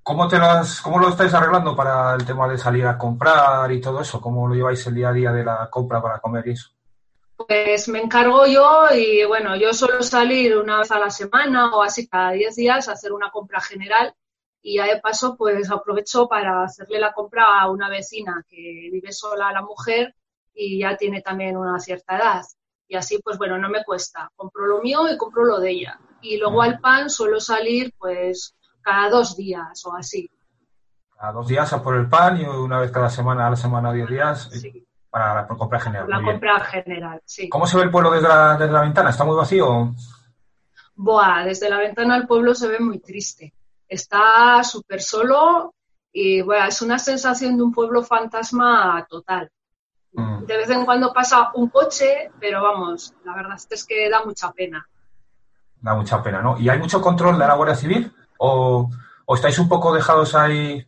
[0.07, 3.81] ¿Cómo, te las, ¿Cómo lo estáis arreglando para el tema de salir a comprar y
[3.81, 4.21] todo eso?
[4.21, 6.71] ¿Cómo lo lleváis el día a día de la compra para comer y eso?
[7.37, 11.83] Pues me encargo yo y bueno, yo suelo salir una vez a la semana o
[11.83, 14.15] así cada 10 días a hacer una compra general
[14.63, 19.11] y ya de paso pues aprovecho para hacerle la compra a una vecina que vive
[19.11, 20.15] sola la mujer
[20.55, 22.45] y ya tiene también una cierta edad.
[22.87, 24.31] Y así pues bueno, no me cuesta.
[24.37, 25.99] Compro lo mío y compro lo de ella.
[26.21, 28.56] Y luego al pan suelo salir pues
[28.87, 30.31] cada dos días o así.
[31.19, 33.93] Cada dos días a por el pan y una vez cada semana, a la semana,
[33.93, 34.87] diez días, sí.
[35.11, 36.09] para la compra general.
[36.09, 37.49] La compra general, sí.
[37.49, 39.11] ¿Cómo se ve el pueblo desde la, desde la ventana?
[39.11, 39.93] ¿Está muy vacío?
[40.95, 43.53] Buah, desde la ventana el pueblo se ve muy triste.
[43.89, 45.75] Está súper solo
[46.13, 49.51] y bueno, es una sensación de un pueblo fantasma total.
[50.13, 50.45] Mm.
[50.45, 54.53] De vez en cuando pasa un coche, pero vamos, la verdad es que da mucha
[54.53, 54.87] pena.
[55.81, 56.57] Da mucha pena, ¿no?
[56.57, 58.13] ¿Y hay mucho control de la Guardia Civil?
[58.39, 58.89] O,
[59.35, 60.87] estáis un poco dejados ahí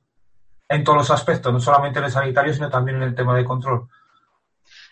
[0.69, 3.45] en todos los aspectos, no solamente en el sanitario, sino también en el tema de
[3.45, 3.89] control?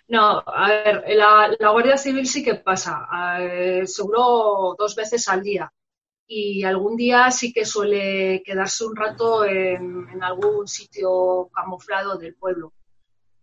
[0.09, 3.07] No, a ver, la, Guardia Civil sí que pasa,
[3.41, 5.71] eh, seguro dos veces al día.
[6.29, 12.35] Y algún día sí que suele quedarse un rato en, en algún sitio camuflado del
[12.35, 12.73] pueblo.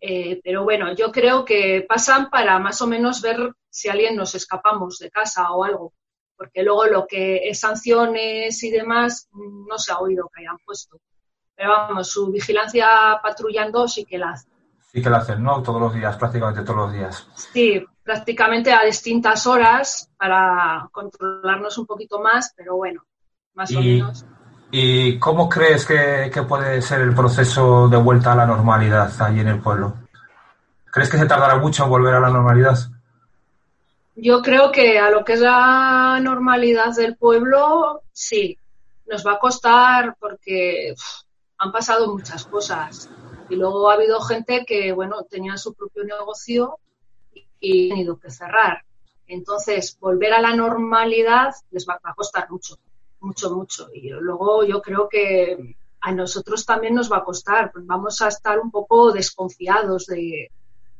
[0.06, 4.34] Eh, pero bueno, yo creo que pasan para más o menos ver si alguien nos
[4.34, 5.94] escapamos de casa o algo
[6.36, 10.98] porque luego lo que es sanciones y demás no se ha oído que hayan puesto.
[11.56, 14.48] pero vamos, su vigilancia patrullando sí que la hace.
[14.92, 15.62] Sí que la hacen, ¿no?
[15.62, 17.26] Todos los días, prácticamente todos los días.
[17.52, 23.02] Sí, prácticamente a distintas horas para controlarnos un poquito más, pero bueno,
[23.54, 24.24] más o menos.
[24.70, 29.40] ¿Y cómo crees que, que, puede ser el proceso de vuelta a la normalidad allí
[29.40, 29.94] en el pueblo?
[30.90, 32.76] ¿Crees que se tardará mucho en volver a la normalidad?
[34.16, 38.58] Yo creo que a lo que es la normalidad del pueblo, sí.
[39.06, 40.94] Nos va a costar porque
[41.58, 43.10] han pasado muchas cosas.
[43.48, 46.78] Y luego ha habido gente que, bueno, tenía su propio negocio
[47.60, 48.84] y han tenido que cerrar.
[49.26, 52.76] Entonces, volver a la normalidad les va a costar mucho,
[53.20, 53.88] mucho, mucho.
[53.92, 58.58] Y luego yo creo que a nosotros también nos va a costar, vamos a estar
[58.60, 60.50] un poco desconfiados de,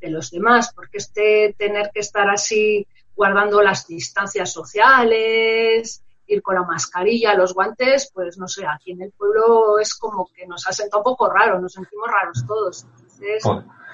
[0.00, 6.55] de los demás, porque este tener que estar así guardando las distancias sociales, ir con
[6.55, 10.66] la mascarilla, los guantes, pues no sé, aquí en el pueblo es como que nos
[10.66, 12.85] ha sentado un poco raro, nos sentimos raros todos.
[12.85, 13.42] Entonces,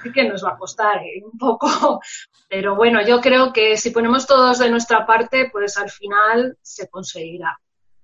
[0.03, 1.23] sí que nos va a costar ¿eh?
[1.25, 2.01] un poco.
[2.49, 6.89] Pero bueno, yo creo que si ponemos todos de nuestra parte, pues al final se
[6.89, 7.59] conseguirá.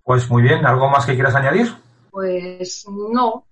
[0.04, 1.68] Pues muy bien, ¿algo más que quieras añadir?
[2.10, 3.44] Pues no,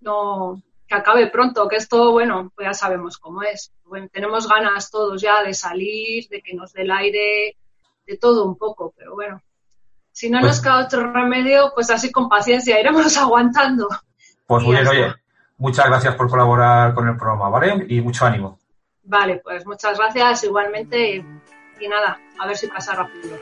[0.00, 3.72] no, que acabe pronto, que esto, bueno, pues ya sabemos cómo es.
[3.84, 7.56] Bueno, tenemos ganas todos ya de salir, de que nos dé el aire,
[8.06, 9.42] de todo un poco, pero bueno,
[10.12, 13.88] si no pues, nos queda otro remedio, pues así con paciencia iremos aguantando.
[14.46, 15.14] Pues muy bien, oye,
[15.58, 17.84] muchas gracias por colaborar con el programa, ¿vale?
[17.88, 18.58] Y mucho ánimo.
[19.02, 21.24] Vale, pues muchas gracias igualmente y,
[21.80, 23.36] y nada, a ver si pasa rápido.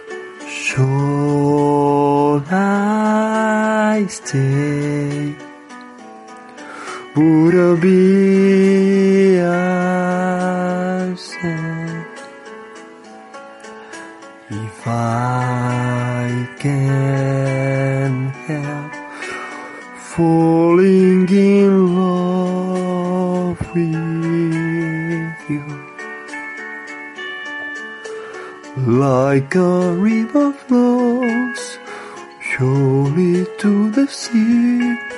[0.46, 5.43] Should I stay?
[7.16, 10.34] Would I be absent
[14.50, 18.92] if I can help
[19.96, 25.64] falling in love with you?
[28.88, 31.78] Like a river flows
[32.40, 35.13] surely to the sea.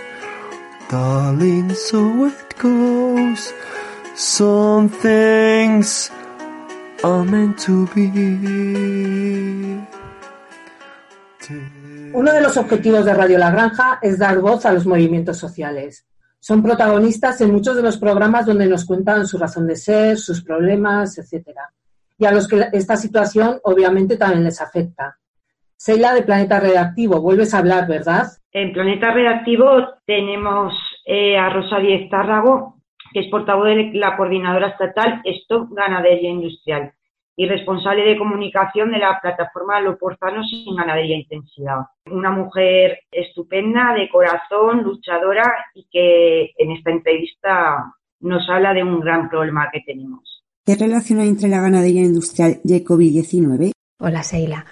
[0.88, 2.30] So
[2.62, 3.52] goes.
[4.14, 6.10] Some things
[7.02, 9.86] are meant to be.
[12.12, 16.06] Uno de los objetivos de Radio La Granja es dar voz a los movimientos sociales.
[16.38, 20.42] Son protagonistas en muchos de los programas donde nos cuentan su razón de ser, sus
[20.44, 21.72] problemas, etcétera.
[22.16, 25.18] Y a los que esta situación obviamente también les afecta.
[25.76, 28.24] Seila de Planeta Redactivo, vuelves a hablar, ¿verdad?
[28.50, 29.66] En Planeta Redactivo
[30.06, 32.76] tenemos eh, a Rosa Díez Tárrago,
[33.12, 36.92] que es portavoz de la coordinadora estatal Stop Ganadería Industrial
[37.36, 41.80] y responsable de comunicación de la plataforma Loporzanos sin Ganadería Intensidad.
[42.10, 49.00] Una mujer estupenda, de corazón, luchadora y que en esta entrevista nos habla de un
[49.00, 50.42] gran problema que tenemos.
[50.64, 53.72] ¿Qué relación hay entre la ganadería industrial y el COVID-19?
[54.00, 54.64] Hola, Seila.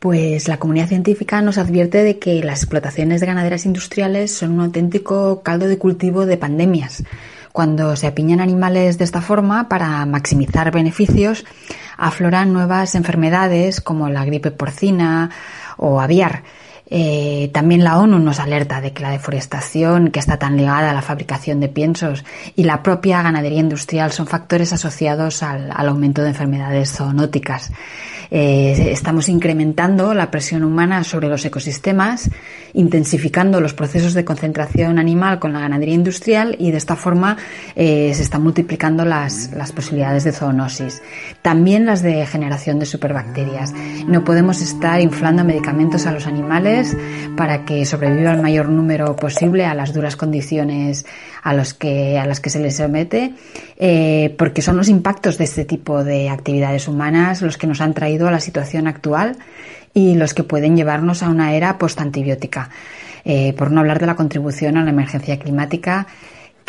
[0.00, 5.42] Pues la comunidad científica nos advierte de que las explotaciones ganaderas industriales son un auténtico
[5.42, 7.04] caldo de cultivo de pandemias.
[7.52, 11.44] Cuando se apiñan animales de esta forma para maximizar beneficios,
[11.98, 15.32] afloran nuevas enfermedades como la gripe porcina
[15.76, 16.44] o aviar.
[16.90, 20.94] Eh, también la ONU nos alerta de que la deforestación, que está tan ligada a
[20.94, 22.24] la fabricación de piensos,
[22.56, 27.70] y la propia ganadería industrial son factores asociados al, al aumento de enfermedades zoonóticas.
[28.30, 32.30] Eh, estamos incrementando la presión humana sobre los ecosistemas,
[32.74, 37.36] intensificando los procesos de concentración animal con la ganadería industrial y de esta forma
[37.74, 41.02] eh, se están multiplicando las, las posibilidades de zoonosis.
[41.42, 43.72] También las de generación de superbacterias.
[44.06, 46.79] No podemos estar inflando medicamentos a los animales
[47.36, 51.06] para que sobreviva el mayor número posible a las duras condiciones
[51.42, 53.34] a, los que, a las que se les somete,
[53.78, 57.94] eh, porque son los impactos de este tipo de actividades humanas los que nos han
[57.94, 59.36] traído a la situación actual
[59.94, 62.70] y los que pueden llevarnos a una era postantibiótica.
[63.24, 66.06] Eh, por no hablar de la contribución a la emergencia climática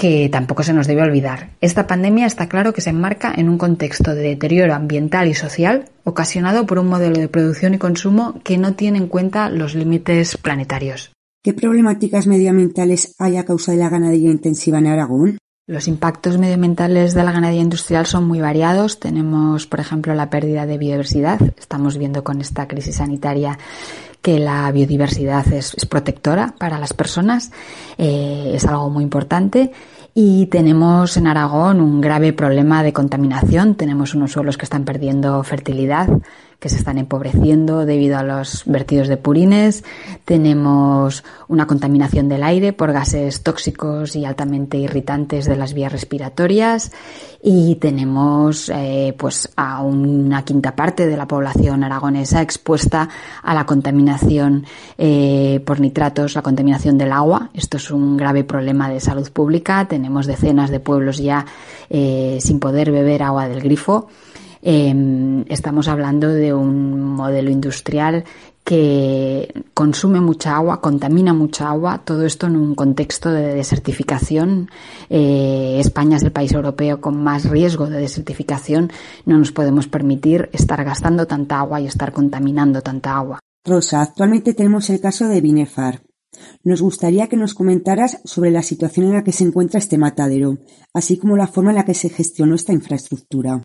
[0.02, 1.52] que tampoco se nos debe olvidar.
[1.62, 5.90] Esta pandemia está claro que se enmarca en un contexto de deterioro ambiental y social
[6.04, 10.38] ocasionado por un modelo de producción y consumo que no tiene en cuenta los límites
[10.38, 11.12] planetarios.
[11.44, 15.38] ¿Qué problemáticas medioambientales hay a causa de la ganadería intensiva en Aragón?
[15.68, 19.00] Los impactos medioambientales de la ganadería industrial son muy variados.
[19.00, 21.40] Tenemos, por ejemplo, la pérdida de biodiversidad.
[21.60, 23.60] Estamos viendo con esta crisis sanitaria
[24.22, 27.52] que la biodiversidad es, es protectora para las personas.
[27.98, 29.72] Eh, es algo muy importante.
[30.13, 33.76] Y tenemos en Aragón un grave problema de contaminación.
[33.76, 36.10] Tenemos unos suelos que están perdiendo fertilidad
[36.62, 39.84] que se están empobreciendo debido a los vertidos de purines.
[40.26, 46.91] Tenemos una contaminación del aire por gases tóxicos y altamente irritantes de las vías respiratorias
[47.41, 53.10] y tenemos eh, pues a una quinta parte de la población aragonesa expuesta
[53.41, 54.67] a la contaminación
[55.00, 57.50] eh, por nitratos, la contaminación del agua.
[57.56, 59.88] Esto es un grave problema de salud pública.
[59.88, 61.43] Tenemos decenas de pueblos ya
[61.89, 64.10] eh, sin poder beber agua del grifo.
[64.62, 68.24] Em, estamos hablando de un modelo industrial
[68.63, 74.69] que consume mucha agua, contamina mucha agua, todo esto en un contexto de desertificación.
[75.10, 78.91] Eh, España es el país europeo con más riesgo de desertificación.
[79.26, 83.39] No nos podemos permitir estar gastando tanta agua y estar contaminando tanta agua.
[83.65, 86.02] Rosa, actualmente tenemos el caso de Binefar.
[86.63, 90.60] Nos gustaría que nos comentaras sobre la situación en la que se encuentra este matadero,
[90.93, 93.62] así como la forma en la que se gestionó esta infraestructura.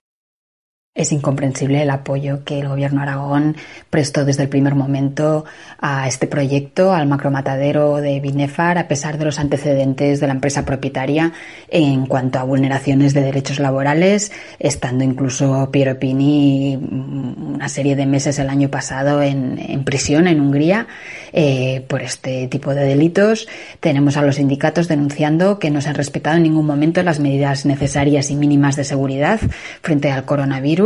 [0.96, 3.54] Es incomprensible el apoyo que el gobierno Aragón
[3.90, 5.44] prestó desde el primer momento
[5.78, 10.64] a este proyecto, al macromatadero de Binefar, a pesar de los antecedentes de la empresa
[10.64, 11.34] propietaria
[11.68, 18.38] en cuanto a vulneraciones de derechos laborales, estando incluso Piero Pini una serie de meses
[18.38, 20.86] el año pasado en, prisión en Hungría
[21.34, 23.48] eh, por este tipo de delitos.
[23.80, 27.66] Tenemos a los sindicatos denunciando que no se han respetado en ningún momento las medidas
[27.66, 29.40] necesarias y mínimas de seguridad
[29.82, 30.85] frente al coronavirus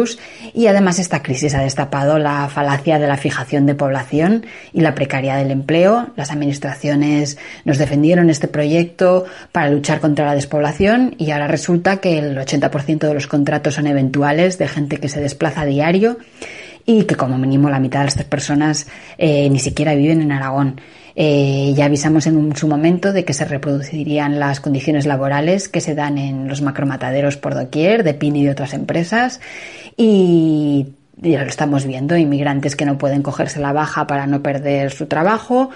[0.54, 4.94] y además esta crisis ha destapado la falacia de la fijación de población y la
[4.94, 6.10] precariedad del empleo.
[6.16, 12.18] Las administraciones nos defendieron este proyecto para luchar contra la despoblación y ahora resulta que
[12.18, 16.18] el 80% de los contratos son eventuales de gente que se desplaza a diario
[16.86, 18.86] y que como mínimo la mitad de estas personas
[19.18, 20.80] eh, ni siquiera viven en Aragón.
[21.16, 25.94] Eh, ya avisamos en su momento de que se reproducirían las condiciones laborales que se
[25.94, 29.40] dan en los macromataderos por doquier, de PIN y de otras empresas.
[29.96, 34.90] Y ya lo estamos viendo, inmigrantes que no pueden cogerse la baja para no perder
[34.90, 35.70] su trabajo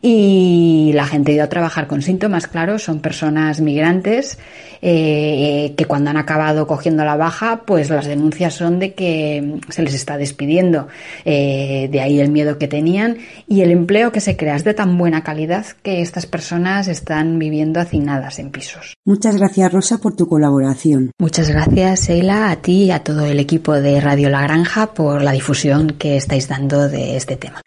[0.00, 4.38] y la gente ha ido a trabajar con síntomas, claro, son personas migrantes
[4.82, 9.82] eh, que cuando han acabado cogiendo la baja, pues las denuncias son de que se
[9.82, 10.88] les está despidiendo,
[11.24, 14.74] eh, de ahí el miedo que tenían y el empleo que se crea es de
[14.74, 18.94] tan buena calidad que estas personas están viviendo hacinadas en pisos.
[19.04, 21.10] Muchas gracias Rosa por tu colaboración.
[21.18, 25.22] Muchas gracias Sheila, a ti y a todo el equipo de Radio La Granja por
[25.22, 27.60] la difusión que estáis dando de este tema.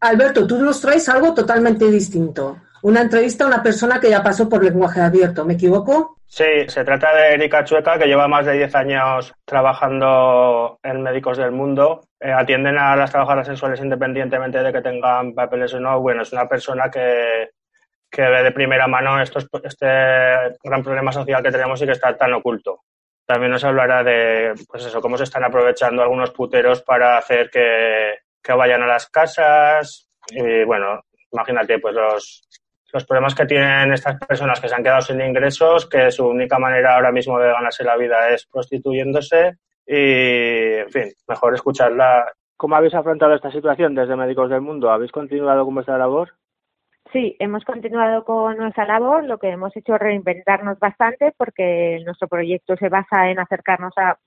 [0.00, 2.58] Alberto, tú nos traes algo totalmente distinto.
[2.82, 6.18] Una entrevista a una persona que ya pasó por lenguaje abierto, ¿me equivoco?
[6.26, 11.38] Sí, se trata de Erika Chueca, que lleva más de 10 años trabajando en Médicos
[11.38, 12.08] del Mundo.
[12.20, 16.00] Eh, atienden a las trabajadoras sexuales independientemente de que tengan papeles o no.
[16.00, 17.50] Bueno, es una persona que,
[18.10, 19.86] que ve de primera mano estos, este
[20.62, 22.80] gran problema social que tenemos y que está tan oculto.
[23.26, 28.18] También nos hablará de, pues eso, cómo se están aprovechando algunos puteros para hacer que,
[28.42, 30.08] que vayan a las casas.
[30.28, 32.48] Y bueno, imagínate, pues los,
[32.92, 36.58] los problemas que tienen estas personas que se han quedado sin ingresos, que su única
[36.58, 39.56] manera ahora mismo de ganarse la vida es prostituyéndose
[39.86, 42.30] y, en fin, mejor escucharla.
[42.56, 44.90] ¿Cómo habéis afrontado esta situación desde Médicos del Mundo?
[44.90, 46.34] ¿Habéis continuado con vuestra labor?
[47.14, 49.22] Sí, hemos continuado con nuestra labor.
[49.22, 54.18] Lo que hemos hecho es reinventarnos bastante porque nuestro proyecto se basa en acercarnos a,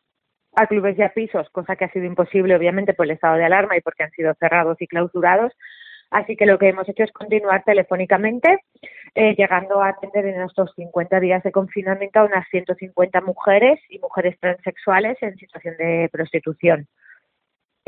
[0.68, 3.76] clubes y a pisos, cosa que ha sido imposible, obviamente, por el estado de alarma
[3.76, 5.52] y porque han sido cerrados y clausurados.
[6.12, 8.60] Así que lo que hemos hecho es continuar telefónicamente,
[9.16, 14.00] eh, llegando a atender en estos 50 días de confinamiento a unas 150 mujeres y
[14.00, 16.88] mujeres transexuales en situación de prostitución.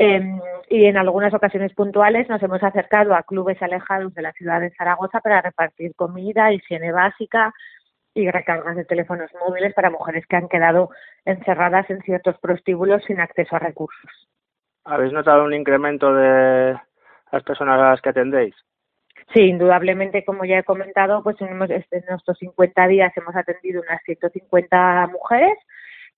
[0.02, 4.58] Em, y en algunas ocasiones puntuales nos hemos acercado a clubes alejados de la ciudad
[4.58, 7.52] de Zaragoza para repartir comida, higiene básica
[8.14, 10.88] y recargas de teléfonos móviles para mujeres que han quedado
[11.26, 14.10] encerradas en ciertos prostíbulos sin acceso a recursos.
[14.86, 16.80] ¿Habéis notado un incremento de,
[17.30, 18.54] las personas a las que atendéis?
[19.34, 25.08] Sí, indudablemente, como ya he comentado, pues en nuestros 50 días hemos atendido unas 150
[25.08, 25.58] mujeres,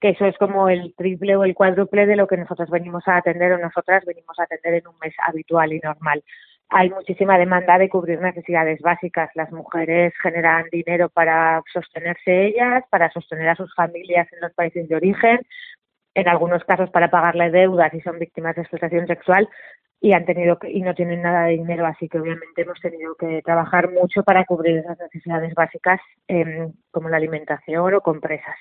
[0.03, 3.19] que eso es como el triple o el cuádruple de lo que nosotros venimos a
[3.19, 6.25] atender o nosotras venimos a atender en un mes habitual y normal.
[6.71, 9.31] Hay muchísima demanda de cubrir necesidades básicas.
[9.37, 14.88] Las mujeres generan dinero para sostenerse ellas, para sostener a sus familias en los países
[14.88, 15.41] de origen,
[16.15, 19.49] en algunos casos para pagarle deudas si son víctimas de explotación sexual,
[20.01, 23.41] y han tenido y no tienen nada de dinero, así que obviamente hemos tenido que
[23.43, 28.57] trabajar mucho para cubrir esas necesidades básicas em, como la alimentación o compresas.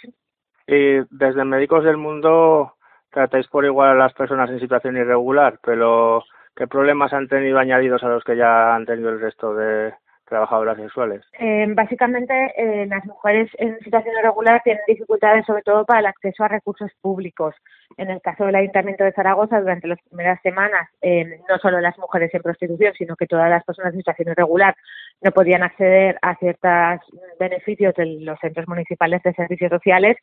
[0.72, 2.76] Desde Médicos del Mundo
[3.12, 6.24] tratáis por igual a las personas en situación irregular, pero
[6.56, 9.94] ¿qué problemas han tenido añadidos a los que ya han tenido el resto de
[10.32, 11.26] trabajadoras sexuales?
[11.40, 16.46] Eh, básicamente, eh, las mujeres en situación irregular tienen dificultades sobre todo para el acceso
[16.46, 17.54] a recursos públicos.
[17.98, 21.98] En el caso del Ayuntamiento de Zaragoza, durante las primeras semanas, eh, no solo las
[21.98, 24.74] mujeres en prostitución, sino que todas las personas en situación irregular
[25.22, 27.02] no podían acceder a ciertos
[27.38, 30.16] beneficios de los centros municipales de servicios sociales.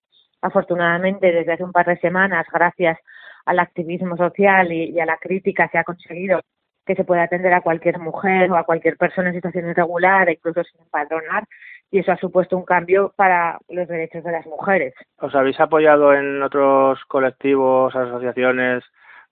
[0.43, 2.99] Afortunadamente, desde hace un par de semanas, gracias
[3.47, 6.41] al activismo social y, y a la crítica, se ha conseguido
[6.87, 10.33] que se pueda atender a cualquier mujer o a cualquier persona en situación irregular, e
[10.33, 11.45] incluso sin empadronar,
[11.91, 14.95] y eso ha supuesto un cambio para los derechos de las mujeres.
[15.21, 18.85] ¿Os habéis apoyado en otros colectivos, asociaciones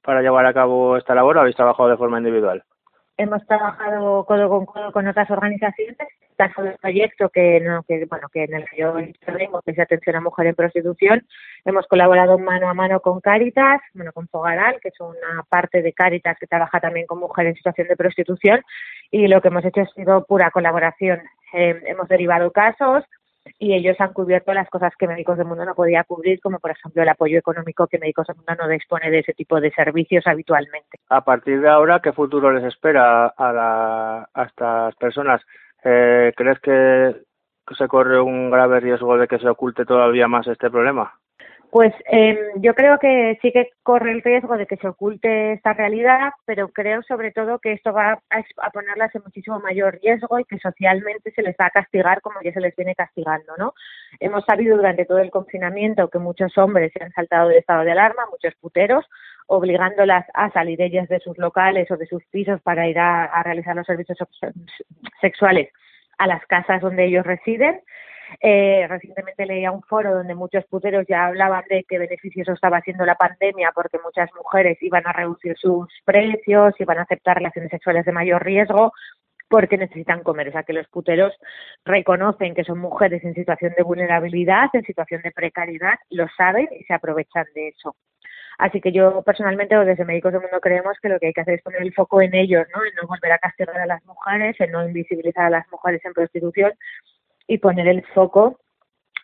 [0.03, 2.63] para llevar a cabo esta labor o habéis trabajado de forma individual?
[3.17, 8.29] hemos trabajado codo con codo con otras organizaciones, caso del proyecto que, no, que, bueno,
[8.33, 11.27] que en el que yo intervengo, que es Atención a Mujer en Prostitución,
[11.65, 15.93] hemos colaborado mano a mano con Cáritas, bueno, con Fogaral, que es una parte de
[15.93, 18.63] Cáritas que trabaja también con mujeres en situación de prostitución,
[19.11, 21.23] y lo que hemos hecho ha sido pura colaboración.
[21.53, 23.05] Eh, hemos derivado casos,
[23.59, 26.71] y ellos han cubierto las cosas que Médicos del Mundo no podía cubrir, como por
[26.71, 30.27] ejemplo el apoyo económico que Médicos del Mundo no dispone de ese tipo de servicios
[30.27, 30.99] habitualmente.
[31.09, 35.41] A partir de ahora, ¿qué futuro les espera a, la, a estas personas?
[35.89, 37.15] Eh, ¿Crees que
[37.79, 41.15] se corre un grave riesgo de que se oculte todavía más este problema?
[41.71, 45.75] Pues eh, yo creo que sí que corre el riesgo de que se oculte esta
[45.75, 48.21] realidad, pero creo sobre todo que esto va a,
[48.63, 52.41] a, ponerlas en muchísimo mayor riesgo y que socialmente se les va a castigar como
[52.43, 53.75] ya se les viene castigando, ¿no?
[54.19, 57.93] Hemos sabido durante todo el confinamiento que muchos hombres se han saltado del estado de
[57.93, 59.05] alarma, muchos puteros,
[59.47, 63.77] obligándolas a salir ellas de sus locales o de sus pisos para ir a, realizar
[63.77, 64.19] los servicios
[65.21, 65.71] sexuales
[66.19, 67.81] a las casas donde ellos residen
[68.41, 73.05] eh, recientemente leía un foro donde muchos puteros ya hablaban de qué beneficios estaba haciendo
[73.05, 78.05] la pandemia porque muchas mujeres iban a reducir sus precios, iban a aceptar relaciones sexuales
[78.05, 78.93] de mayor riesgo
[79.49, 80.49] porque necesitan comer.
[80.49, 81.33] O sea, que los puteros
[81.85, 86.85] reconocen que son mujeres en situación de vulnerabilidad, en situación de precariedad, lo saben y
[86.85, 87.95] se aprovechan de eso.
[88.59, 91.55] Así que yo personalmente desde Médicos del Mundo creemos que lo que hay que hacer
[91.55, 92.85] es poner el foco en ellos, ¿no?
[92.85, 96.15] En no volver a castigar a las mujeres, en no invisibilizar a las mujeres en
[96.15, 96.73] prostitución
[97.47, 98.59] y poner el foco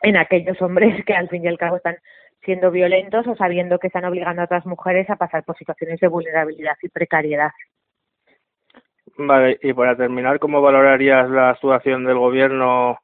[0.02, 1.96] en aquellos hombres que al fin y al cabo están
[2.42, 6.08] siendo violentos o sabiendo que están obligando a otras mujeres a pasar por situaciones de
[6.08, 7.52] vulnerabilidad y precariedad.
[9.16, 12.98] Vale, y para terminar, ¿cómo valorarías la actuación del gobierno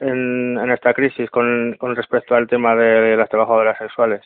[0.00, 4.22] en, esta crisis con respecto al tema de las trabajadoras sexuales?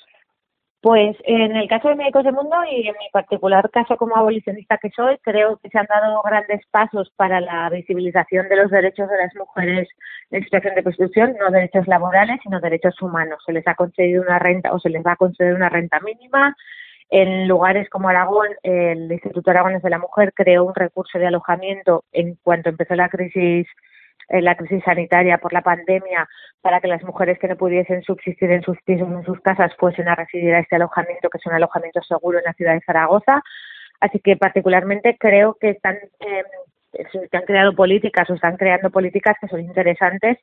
[0.87, 4.79] Pues en el caso de Médicos del Mundo y en mi particular caso como abolicionista
[4.79, 9.11] que soy, creo que se han dado grandes pasos para la visibilización de los derechos
[9.11, 9.89] de las mujeres
[10.31, 13.43] en situación de prostitución, no derechos laborales, sino derechos humanos.
[13.45, 16.55] Se les ha concedido una renta o se les va a conceder una renta mínima.
[17.11, 22.05] En lugares como Aragón, el Instituto Aragones de la Mujer creó un recurso de alojamiento
[22.13, 23.67] en cuanto empezó la crisis
[24.29, 26.29] la crisis sanitaria por la pandemia
[26.61, 30.09] para que las mujeres que no pudiesen subsistir en sus pisos en sus casas fuesen
[30.09, 33.43] a residir a este alojamiento que es un alojamiento seguro en la ciudad de Zaragoza
[34.01, 36.45] así que particularmente creo que están eh,
[37.33, 40.39] han creado políticas o están creando políticas que son interesantes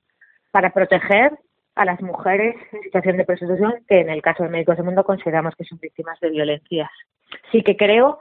[0.52, 1.32] para proteger
[1.76, 5.04] a las mujeres en situación de prostitución que en el caso de Médicos del Mundo
[5.04, 6.90] consideramos que son víctimas de violencias.
[7.52, 8.20] Sí que creo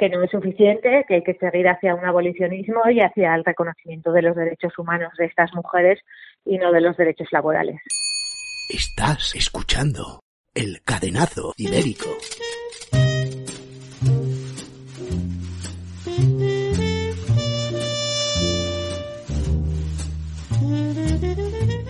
[0.00, 4.12] que no es suficiente, que hay que seguir hacia un abolicionismo y hacia el reconocimiento
[4.12, 6.00] de los derechos humanos de estas mujeres
[6.46, 7.78] y no de los derechos laborales.
[8.70, 10.20] Estás escuchando
[10.54, 12.08] el cadenazo ibérico.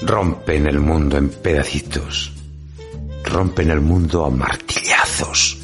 [0.03, 2.35] Rompen el mundo en pedacitos.
[3.25, 5.59] Rompen el mundo a martillazos.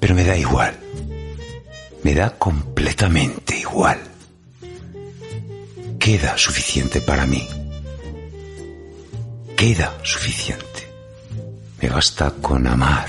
[0.00, 0.79] Pero me da igual
[2.02, 3.98] me da completamente igual.
[5.98, 7.46] Queda suficiente para mí.
[9.56, 10.88] Queda suficiente.
[11.80, 13.08] Me basta con amar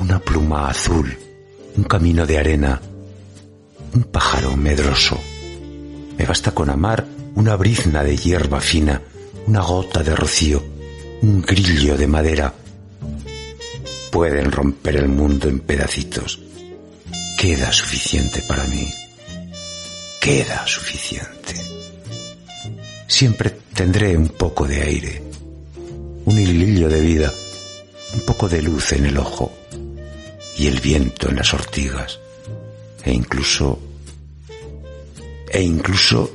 [0.00, 1.18] una pluma azul,
[1.76, 2.80] un camino de arena,
[3.94, 5.18] un pájaro medroso.
[6.16, 7.04] Me basta con amar
[7.34, 9.02] una brizna de hierba fina,
[9.46, 10.62] una gota de rocío,
[11.22, 12.54] un grillo de madera.
[14.10, 16.47] Pueden romper el mundo en pedacitos
[17.38, 18.92] Queda suficiente para mí.
[20.20, 21.54] Queda suficiente.
[23.06, 25.22] Siempre tendré un poco de aire,
[26.24, 27.32] un hilillo de vida,
[28.14, 29.52] un poco de luz en el ojo
[30.56, 32.18] y el viento en las ortigas
[33.04, 33.78] e incluso
[35.48, 36.28] e incluso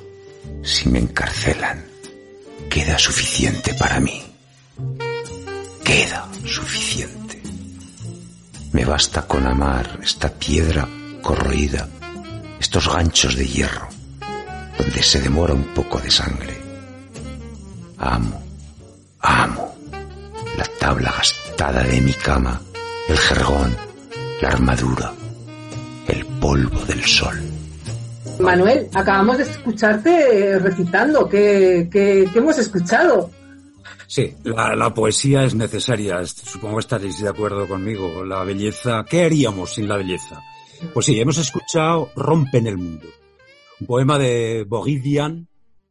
[0.64, 1.84] si me encarcelan
[2.70, 4.24] queda suficiente para mí.
[5.84, 7.13] Queda suficiente.
[8.74, 10.88] Me basta con amar esta piedra
[11.22, 11.88] corroída,
[12.60, 13.88] estos ganchos de hierro,
[14.80, 16.58] donde se demora un poco de sangre.
[18.00, 18.42] Amo,
[19.20, 19.76] amo
[20.58, 22.60] la tabla gastada de mi cama,
[23.08, 23.76] el jergón,
[24.42, 25.14] la armadura,
[26.08, 27.40] el polvo del sol.
[28.40, 31.30] Manuel, acabamos de escucharte recitando.
[31.30, 33.30] ¿Qué, qué, qué hemos escuchado?
[34.14, 36.24] Sí, la, la, poesía es necesaria.
[36.24, 38.24] Supongo que estaréis de acuerdo conmigo.
[38.24, 40.40] La belleza, ¿qué haríamos sin la belleza?
[40.94, 43.08] Pues sí, hemos escuchado Rompen el mundo.
[43.80, 45.48] Un poema de Bogidian,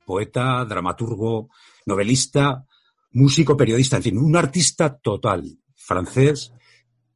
[0.07, 1.49] poeta, dramaturgo,
[1.87, 2.64] novelista,
[3.11, 6.53] músico, periodista, en fin, un artista total, francés,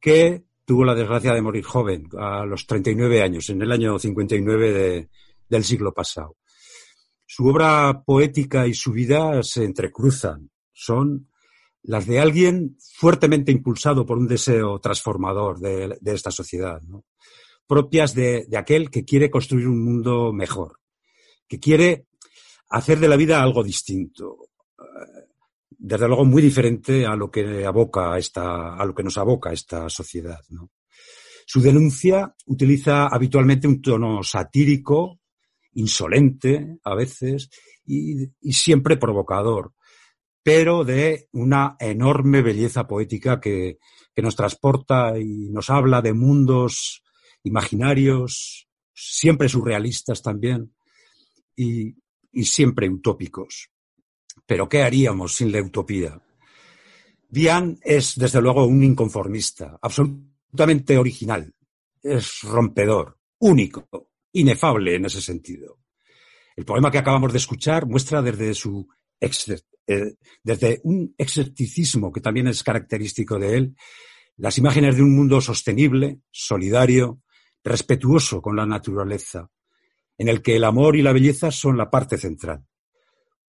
[0.01, 4.73] que tuvo la desgracia de morir joven, a los 39 años, en el año 59
[4.73, 5.09] de,
[5.47, 6.35] del siglo pasado.
[7.25, 10.49] Su obra poética y su vida se entrecruzan.
[10.79, 11.27] Son
[11.81, 16.79] las de alguien fuertemente impulsado por un deseo transformador de, esta sociedad,
[17.65, 20.79] propias de, aquel que quiere construir un mundo mejor,
[21.47, 22.05] que quiere
[22.69, 24.49] hacer de la vida algo distinto,
[25.69, 29.89] desde luego muy diferente a lo que aboca esta, a lo que nos aboca esta
[29.89, 30.41] sociedad.
[31.47, 35.21] Su denuncia utiliza habitualmente un tono satírico,
[35.73, 37.49] insolente a veces
[37.85, 39.73] y, siempre provocador,
[40.47, 43.79] pero de una enorme belleza poética que,
[44.15, 47.03] nos transporta y nos habla de mundos
[47.43, 50.73] imaginarios, siempre surrealistas también
[51.53, 51.97] y,
[52.31, 53.71] y siempre utópicos.
[54.45, 56.17] Pero ¿qué haríamos sin la utopía?
[57.27, 61.53] Diane es, desde luego, un inconformista, absolutamente original,
[62.01, 63.89] es rompedor, único,
[64.31, 65.81] inefable en ese sentido.
[66.55, 68.87] El poema que acabamos de escuchar muestra desde su
[69.87, 73.75] eh, desde un exerticismo que también es característico de él,
[74.35, 77.21] las imágenes de un mundo sostenible, solidario,
[77.63, 79.49] respetuoso con la naturaleza,
[80.17, 82.65] en el que el amor y la belleza son la parte central.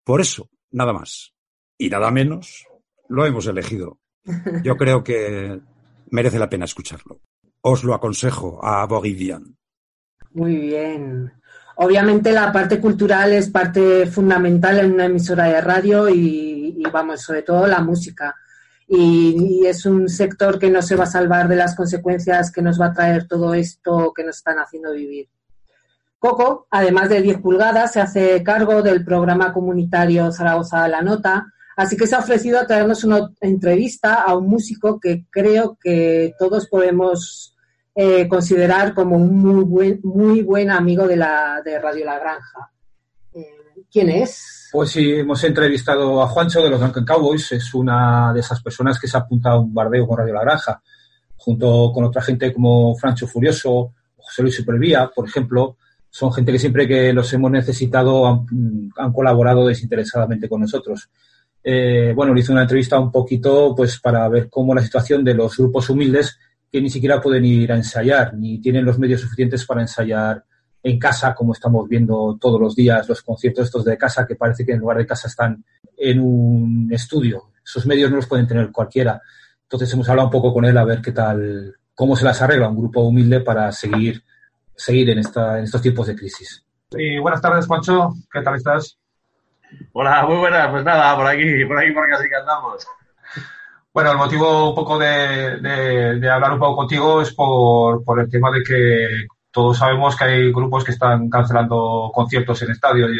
[0.04, 1.34] Por eso, nada más
[1.76, 2.66] y nada menos,
[3.08, 4.00] lo hemos elegido.
[4.64, 5.60] Yo creo que
[6.10, 7.20] merece la pena escucharlo.
[7.60, 9.56] Os lo aconsejo a Bogidian.
[10.32, 11.32] Muy bien.
[11.80, 17.42] Obviamente la parte cultural es parte fundamental en una emisora de radio y, vamos, sobre
[17.42, 18.34] todo la música.
[18.88, 22.62] Y, y, es un sector que no se va a salvar de las consecuencias que
[22.62, 25.28] nos va a traer todo esto que nos están haciendo vivir.
[26.18, 31.96] Coco, además de 10 pulgadas, se hace cargo del programa comunitario Zaragoza La Nota, así
[31.96, 36.66] que se ha ofrecido a traernos una entrevista a un músico que creo que todos
[36.66, 37.54] podemos
[38.00, 42.70] eh, considerar como un muy buen, muy buen amigo de, la, de Radio La Granja.
[43.34, 43.44] Eh,
[43.90, 44.68] ¿Quién es?
[44.70, 49.00] Pues sí, hemos entrevistado a Juancho de los Drunken Cowboys, es una de esas personas
[49.00, 50.80] que se apunta a un bardeo con Radio La Granja,
[51.38, 55.76] junto con otra gente como Francho Furioso, José Luis Supervía, por ejemplo,
[56.08, 61.10] son gente que siempre que los hemos necesitado han, han colaborado desinteresadamente con nosotros.
[61.64, 65.34] Eh, bueno, le hice una entrevista un poquito pues para ver cómo la situación de
[65.34, 66.38] los grupos humildes
[66.70, 70.44] que ni siquiera pueden ir a ensayar, ni tienen los medios suficientes para ensayar
[70.82, 74.64] en casa, como estamos viendo todos los días, los conciertos estos de casa, que parece
[74.64, 75.64] que en lugar de casa están
[75.96, 77.50] en un estudio.
[77.64, 79.20] Esos medios no los pueden tener cualquiera.
[79.62, 82.68] Entonces hemos hablado un poco con él a ver qué tal, cómo se las arregla
[82.68, 84.22] un grupo humilde para seguir
[84.78, 86.64] seguir en, esta, en estos tiempos de crisis.
[86.92, 88.14] Y buenas tardes, Pancho.
[88.32, 88.96] ¿Qué tal estás?
[89.92, 90.70] Hola, muy buenas.
[90.70, 92.86] Pues nada, por aquí, por aquí porque así que andamos.
[93.92, 98.50] Bueno, el motivo un poco de, de, hablar un poco contigo es por, el tema
[98.50, 103.18] de que todos sabemos que hay grupos que están cancelando conciertos en estadios y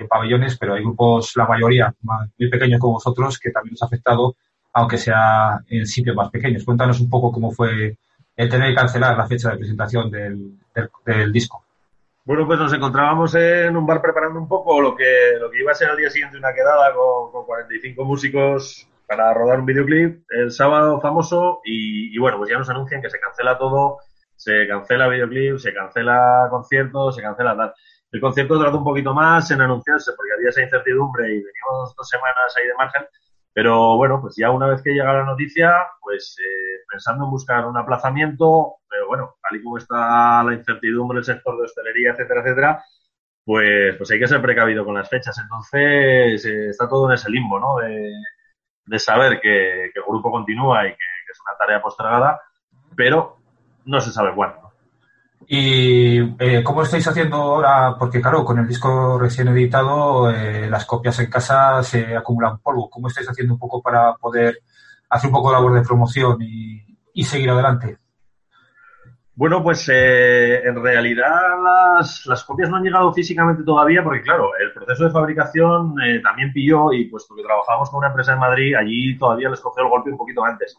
[0.00, 3.86] en, pabellones, pero hay grupos, la mayoría, muy pequeños como vosotros, que también os ha
[3.86, 4.34] afectado,
[4.72, 6.64] aunque sea en sitios más pequeños.
[6.64, 7.98] Cuéntanos un poco cómo fue
[8.34, 11.64] el tener que cancelar la fecha de presentación del, disco.
[12.24, 15.72] Bueno, pues nos encontrábamos en un bar preparando un poco lo que, lo que iba
[15.72, 20.22] a ser al día siguiente una quedada con, con 45 músicos para rodar un videoclip
[20.28, 23.98] el sábado famoso y, y, bueno, pues ya nos anuncian que se cancela todo,
[24.36, 27.74] se cancela videoclip, se cancela concierto, se cancela tal.
[28.12, 32.08] El concierto tardó un poquito más en anunciarse porque había esa incertidumbre y veníamos dos
[32.08, 33.02] semanas ahí de margen,
[33.52, 37.66] pero bueno, pues ya una vez que llega la noticia, pues eh, pensando en buscar
[37.66, 42.42] un aplazamiento, pero bueno, tal y como está la incertidumbre del sector de hostelería, etcétera,
[42.42, 42.84] etcétera,
[43.44, 45.36] pues, pues hay que ser precavido con las fechas.
[45.42, 47.76] Entonces eh, está todo en ese limbo, ¿no?
[47.78, 48.12] De,
[48.90, 50.96] de saber que, el grupo continúa y que,
[51.32, 52.40] es una tarea postergada,
[52.96, 53.36] pero
[53.84, 54.72] no se sabe cuándo.
[55.46, 57.94] ¿Y eh, cómo estáis haciendo ahora?
[57.96, 62.90] Porque claro, con el disco recién editado, eh, las copias en casa se acumulan polvo.
[62.90, 64.58] ¿Cómo estáis haciendo un poco para poder
[65.08, 67.98] hacer un poco de labor de promoción y seguir adelante?
[69.34, 71.40] Bueno, pues eh, en realidad
[71.96, 76.20] las, las, copias no han llegado físicamente todavía porque, claro, el proceso de fabricación eh,
[76.20, 79.84] también pilló y puesto que trabajamos con una empresa en Madrid, allí todavía les cogió
[79.84, 80.76] el golpe un poquito antes.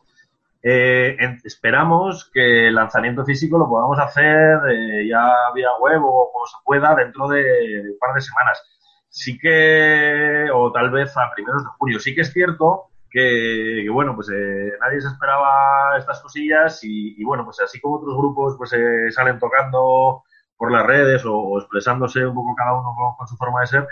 [0.63, 6.45] Eh, esperamos que el lanzamiento físico lo podamos hacer eh, ya vía web o como
[6.45, 8.61] se pueda dentro de un par de semanas.
[9.09, 11.99] Sí que, o tal vez a primeros de julio.
[11.99, 17.43] Sí que es cierto que, bueno, pues eh, nadie se esperaba estas cosillas y, bueno,
[17.45, 18.71] pues así como otros grupos pues
[19.13, 20.23] salen tocando
[20.57, 23.87] por las redes o, expresándose un poco cada uno con, su forma de ser,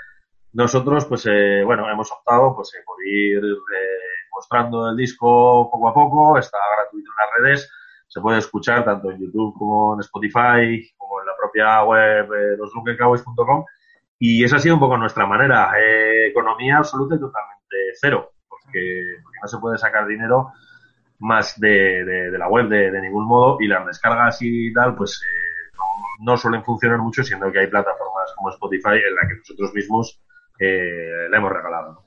[0.53, 1.25] nosotros pues
[1.65, 3.41] bueno, hemos optado pues por ir
[4.33, 7.71] mostrando el disco poco a poco, está gratuito en las redes,
[8.09, 12.57] se puede escuchar tanto en YouTube como en Spotify, como en la propia web eh,
[14.21, 15.71] y esa ha sido un poco nuestra manera.
[15.79, 18.31] Eh, economía absoluta y totalmente cero,
[18.69, 20.51] porque, no se puede sacar dinero
[21.19, 25.77] más de, la web de, ningún modo y las descargas y tal, pues eh,
[26.19, 30.21] no, suelen funcionar mucho, siendo que hay plataformas como Spotify en la que nosotros mismos
[30.59, 32.03] eh, le hemos regalado.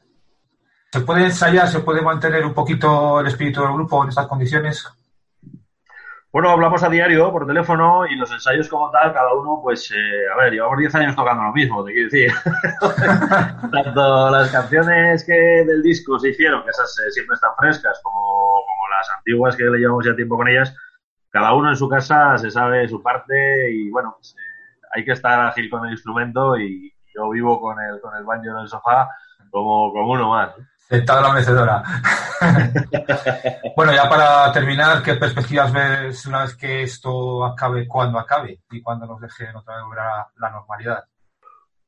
[0.90, 4.86] ¿Se puede ensayar, se puede mantener un poquito el espíritu del grupo en estas condiciones?
[6.32, 10.30] Bueno, hablamos a diario por teléfono y los ensayos como tal, cada uno, pues, eh,
[10.32, 12.32] a ver, llevamos 10 años tocando lo mismo, te quiero decir.
[13.70, 18.18] Tanto las canciones que del disco se hicieron, que esas eh, siempre están frescas, como,
[18.18, 20.74] como las antiguas que le llevamos ya tiempo con ellas,
[21.28, 25.12] cada uno en su casa se sabe su parte y, bueno, pues, eh, hay que
[25.12, 28.68] estar ágil con el instrumento y yo vivo con el, con el banjo en el
[28.68, 29.06] sofá
[29.50, 30.54] como, como uno más.
[30.88, 31.82] Sentado la mecedora.
[33.76, 38.82] bueno, ya para terminar, ¿qué perspectivas ves una vez que esto acabe, cuando acabe y
[38.82, 41.04] cuando nos dejen otra vez la, la normalidad?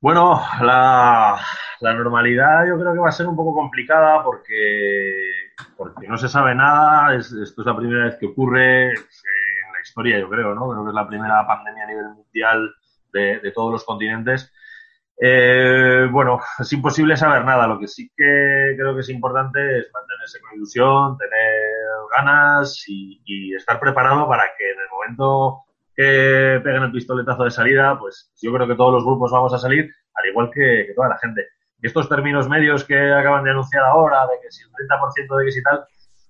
[0.05, 1.41] Bueno, la,
[1.81, 5.33] la, normalidad yo creo que va a ser un poco complicada porque,
[5.79, 7.15] porque no se sabe nada.
[7.15, 10.69] esto es la primera vez que ocurre en la historia, yo creo, ¿no?
[10.69, 12.75] Creo que es la primera pandemia a nivel mundial
[13.15, 14.53] de, de todos los continentes.
[15.17, 17.67] Eh, bueno, es imposible saber nada.
[17.67, 21.55] Lo que sí que creo que es importante es mantenerse con ilusión, tener
[22.17, 25.65] ganas y, estar preparado para que en el momento
[25.97, 29.59] que peguen el pistoletazo de salida, pues yo creo que todos los grupos vamos a
[29.59, 31.47] salir, al igual que, toda la gente.
[31.81, 35.45] Y estos términos medios que acaban de anunciar ahora, de que si el 30% de
[35.45, 35.85] que si tal,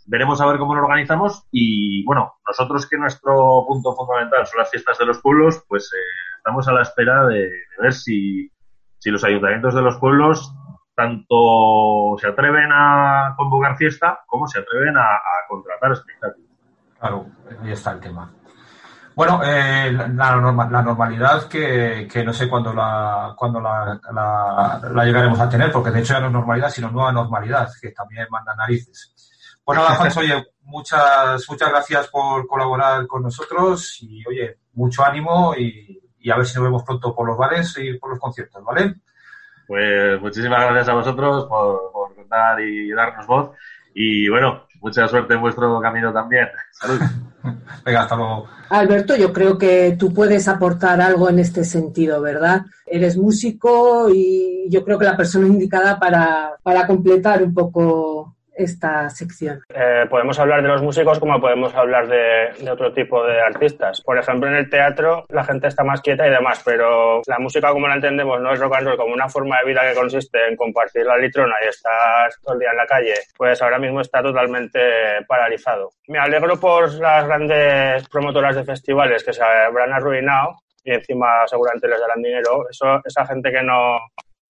[0.07, 1.47] veremos a ver cómo lo organizamos.
[1.51, 6.37] Y bueno, nosotros que nuestro punto fundamental son las fiestas de los pueblos, pues eh,
[6.39, 8.51] estamos a la espera de ver si
[9.05, 10.55] si los ayuntamientos de los pueblos
[10.97, 16.49] tanto se atreven a convocar fiesta como se atreven a, contratar espectáculos.
[16.99, 17.27] Claro,
[17.63, 18.33] ahí está el tema.
[19.15, 20.37] Bueno, eh, la,
[20.71, 26.01] la, normalidad que, no sé cuándo la, cuándo la, la, llegaremos a tener, porque de
[26.01, 29.15] hecho ya no es normalidad, sino nueva normalidad, que también manda narices.
[29.67, 36.04] Bueno, Alfonso, oye, muchas, muchas gracias por colaborar con nosotros y, oye, mucho ánimo y,
[36.25, 38.95] y a ver si nos vemos pronto por los bares y por los conciertos, ¿vale?
[39.67, 43.51] Pues muchísimas gracias a vosotros por, contar y darnos voz.
[43.95, 46.49] Y bueno, mucha suerte en vuestro camino también.
[46.73, 46.99] Salud.
[47.85, 48.49] Venga, hasta luego.
[48.71, 52.63] Alberto, yo creo que tú puedes aportar algo en este sentido, ¿verdad?
[52.87, 59.11] Eres músico y yo creo que la persona indicada para, para completar un poco esta
[59.11, 59.61] sección?
[59.69, 64.01] Eh, podemos hablar de los músicos como podemos hablar de, otro tipo de artistas.
[64.01, 67.71] Por ejemplo, en el teatro la gente está más quieta y demás, pero la música
[67.73, 70.49] como la entendemos no es rock and roll como una forma de vida que consiste
[70.49, 74.01] en compartir la litrona y estar todo el día en la calle, pues ahora mismo
[74.01, 74.81] está totalmente
[75.27, 75.91] paralizado.
[76.09, 81.89] Me alegro por las grandes promotoras de festivales que se habrán arruinado y encima seguramente
[81.89, 82.69] les darán dinero.
[82.71, 83.99] Eso, esa gente que no,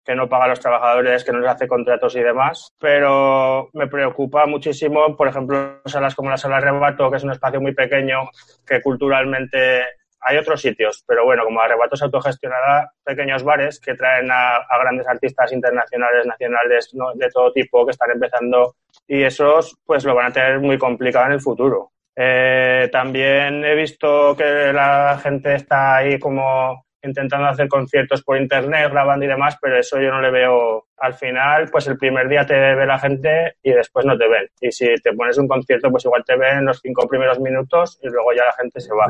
[0.04, 3.86] que no paga a los trabajadores, que no les hace contratos y demás, pero me
[3.86, 8.28] preocupa muchísimo, por ejemplo, salas como la Sala Arrebato, que es un espacio muy pequeño,
[8.66, 9.84] que culturalmente
[10.24, 15.06] hay otros sitios, pero bueno, como Arrebato es autogestionada, pequeños bares que traen a, grandes
[15.06, 18.76] artistas internacionales, nacionales, de todo tipo, que están empezando,
[19.06, 21.90] y esos pues lo van a tener muy complicado en el futuro.
[22.14, 28.90] Eh, también he visto que la gente está ahí como intentando hacer conciertos por internet,
[28.90, 30.86] grabando y demás, pero eso yo no le veo.
[30.98, 34.48] Al final, pues el primer día te ve la gente y después no te ven.
[34.60, 38.08] Y si te pones un concierto, pues igual te ven los cinco primeros minutos y
[38.08, 39.08] luego ya la gente se va.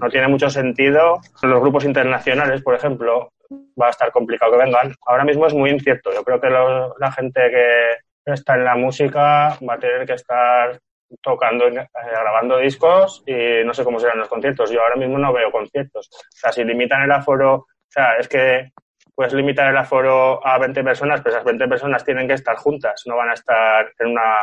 [0.00, 1.20] No tiene mucho sentido.
[1.42, 3.32] Los grupos internacionales, por ejemplo,
[3.80, 4.94] va a estar complicado que vengan.
[5.06, 6.12] Ahora mismo es muy incierto.
[6.12, 10.78] Yo creo que la gente que está en la música va a tener que estar
[11.20, 14.70] tocando, eh, grabando discos y no sé cómo serán los conciertos.
[14.70, 16.08] Yo ahora mismo no veo conciertos.
[16.12, 18.72] O sea, si limitan el aforo, o sea, es que
[19.14, 23.02] puedes limitar el aforo a 20 personas, pero esas 20 personas tienen que estar juntas,
[23.06, 24.36] no van a estar en, una,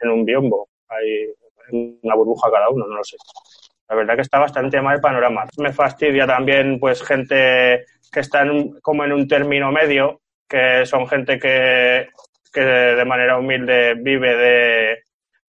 [0.00, 1.28] en un biombo, hay
[2.02, 3.16] una burbuja cada uno, no lo sé.
[3.88, 5.44] La verdad que está bastante mal el panorama.
[5.56, 8.44] Me fastidia también pues gente que está
[8.82, 12.08] como en un término medio, que son gente que,
[12.52, 15.02] que de manera humilde vive de,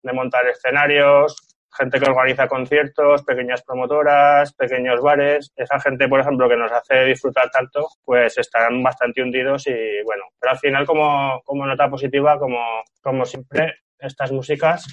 [0.02, 1.36] de montar escenarios,
[1.72, 5.52] gente que organiza conciertos, pequeñas promotoras, pequeños bares.
[5.56, 10.24] Esa gente, por ejemplo, que nos hace disfrutar tanto, pues están bastante hundidos y bueno,
[10.38, 12.60] pero al final como, como nota positiva, como,
[13.00, 14.86] como siempre, estas músicas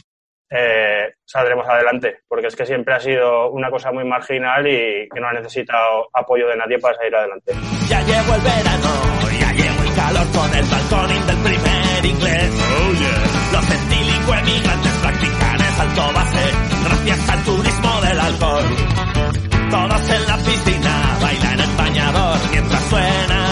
[0.49, 5.19] eh, saldremos adelante, porque es que siempre ha sido una cosa muy marginal y que
[5.19, 7.53] no ha necesitado apoyo de nadie para salir adelante.
[7.89, 8.93] Ya llegó el verano,
[9.39, 12.51] ya llegó el calor con el balcón del primer inglés.
[12.53, 13.37] Oh, yeah.
[13.51, 13.71] Los
[14.39, 14.96] emigrantes
[15.77, 16.51] salto base
[16.85, 18.65] gracias al turismo del alcohol.
[19.69, 23.46] Todos en la piscina bailan en bañador mientras suena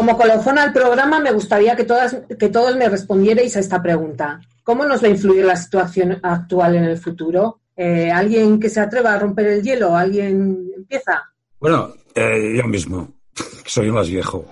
[0.00, 4.40] Como colofón al programa, me gustaría que, todas, que todos me respondierais a esta pregunta.
[4.64, 7.60] ¿Cómo nos va a influir la situación actual en el futuro?
[7.76, 9.94] Eh, ¿Alguien que se atreva a romper el hielo?
[9.94, 11.20] ¿Alguien empieza?
[11.60, 13.12] Bueno, eh, yo mismo,
[13.66, 14.46] soy más viejo.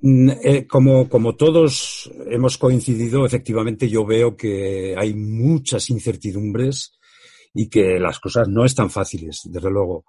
[0.00, 6.98] Mm, eh, como, como todos hemos coincidido, efectivamente yo veo que hay muchas incertidumbres
[7.54, 10.06] y que las cosas no están fáciles, desde luego.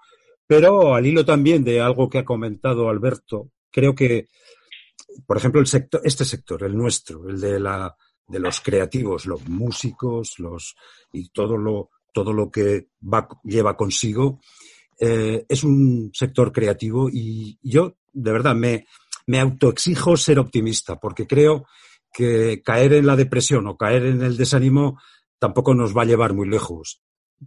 [0.47, 4.27] Pero al hilo también de algo que ha comentado Alberto, creo que,
[5.25, 7.95] por ejemplo, el sector, este sector, el nuestro, el de la,
[8.27, 10.75] de los creativos, los músicos, los
[11.11, 14.39] y todo lo, todo lo que va, lleva consigo,
[14.99, 18.85] eh, es un sector creativo y yo, de verdad, me,
[19.27, 21.65] me autoexijo ser optimista, porque creo
[22.11, 24.99] que caer en la depresión o caer en el desánimo
[25.37, 27.01] tampoco nos va a llevar muy lejos.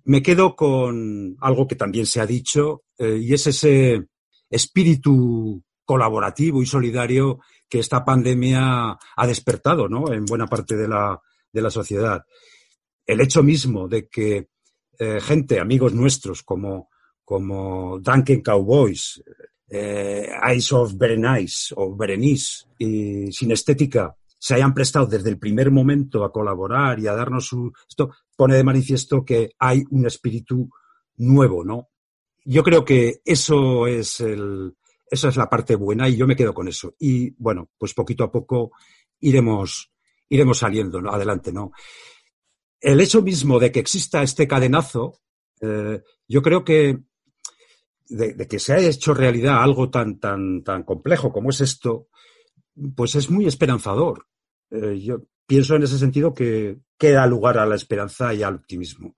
[0.05, 4.07] Me quedo con algo que también se ha dicho, eh, y es ese
[4.49, 5.63] espíritu
[5.93, 10.11] colaborativo y solidario que esta pandemia ha despertado ¿no?
[10.11, 11.21] en buena parte de la,
[11.53, 12.25] de la sociedad.
[13.05, 14.49] El hecho mismo de que
[14.99, 16.89] eh, gente, amigos nuestros como,
[17.23, 19.23] como Duncan Cowboys,
[19.69, 25.71] eh, Eyes of Berenice o Berenice y Sin Estética se hayan prestado desde el primer
[25.71, 27.71] momento a colaborar y a darnos su...
[27.87, 30.71] Esto pone de manifiesto que hay un espíritu
[31.19, 31.91] nuevo, ¿no?
[32.47, 34.75] Yo creo que eso es el,
[35.13, 36.95] esa es la parte buena y yo me quedo con eso.
[36.99, 38.73] Y bueno, pues poquito a poco
[39.21, 39.93] iremos,
[40.31, 41.11] iremos saliendo ¿no?
[41.11, 41.73] adelante, ¿no?
[42.81, 45.21] El hecho mismo de que exista este cadenazo,
[45.61, 46.99] eh, yo creo que
[48.09, 52.09] de, que se haya hecho realidad algo tan, tan, tan complejo como es esto,
[52.97, 54.27] pues es muy esperanzador.
[54.71, 59.17] Eh, yo pienso en ese sentido que queda lugar a la esperanza y al optimismo.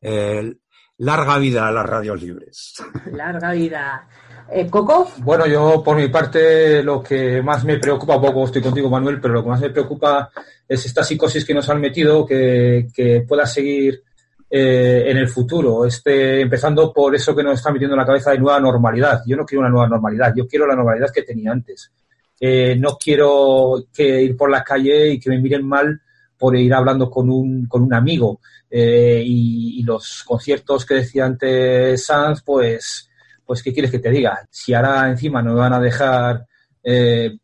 [0.00, 0.56] Eh,
[0.96, 2.74] larga vida a las radios libres.
[3.12, 4.08] Larga vida.
[4.50, 5.10] Eh, ¿Coco?
[5.18, 9.34] Bueno, yo por mi parte lo que más me preocupa, poco estoy contigo Manuel, pero
[9.34, 10.30] lo que más me preocupa
[10.68, 14.02] es esta psicosis que nos han metido, que, pueda seguir
[14.48, 18.30] eh, en el futuro, este, empezando por eso que nos está metiendo en la cabeza
[18.30, 19.22] de nueva normalidad.
[19.26, 21.90] Yo no quiero una nueva normalidad, yo quiero la normalidad que tenía antes.
[22.38, 26.00] Eh, no quiero que ir por la calle y que me miren mal
[26.38, 28.40] por ir hablando con un, con un amigo.
[28.68, 33.08] Y, y, los conciertos que decía antes Sanz, pues,
[33.46, 34.46] pues, ¿qué quieres que te diga?
[34.50, 36.46] Si ahora encima no me van a dejar
[36.82, 37.38] eh,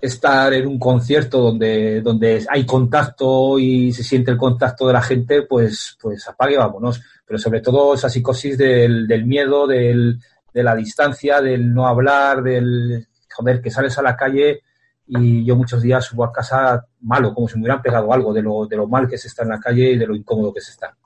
[0.00, 5.02] estar en un concierto donde, donde hay contacto y se siente el contacto de la
[5.02, 7.00] gente, pues, pues apague, vámonos.
[7.26, 10.18] Pero sobre todo esa psicosis del, del miedo, del,
[10.52, 14.62] de la distancia, del no hablar, del, joder, que sales a la calle
[15.06, 18.42] y yo muchos días subo a casa malo, como si me hubieran pegado algo de
[18.42, 20.60] lo, de lo mal que se está en la calle y de lo incómodo que
[20.60, 20.96] se está.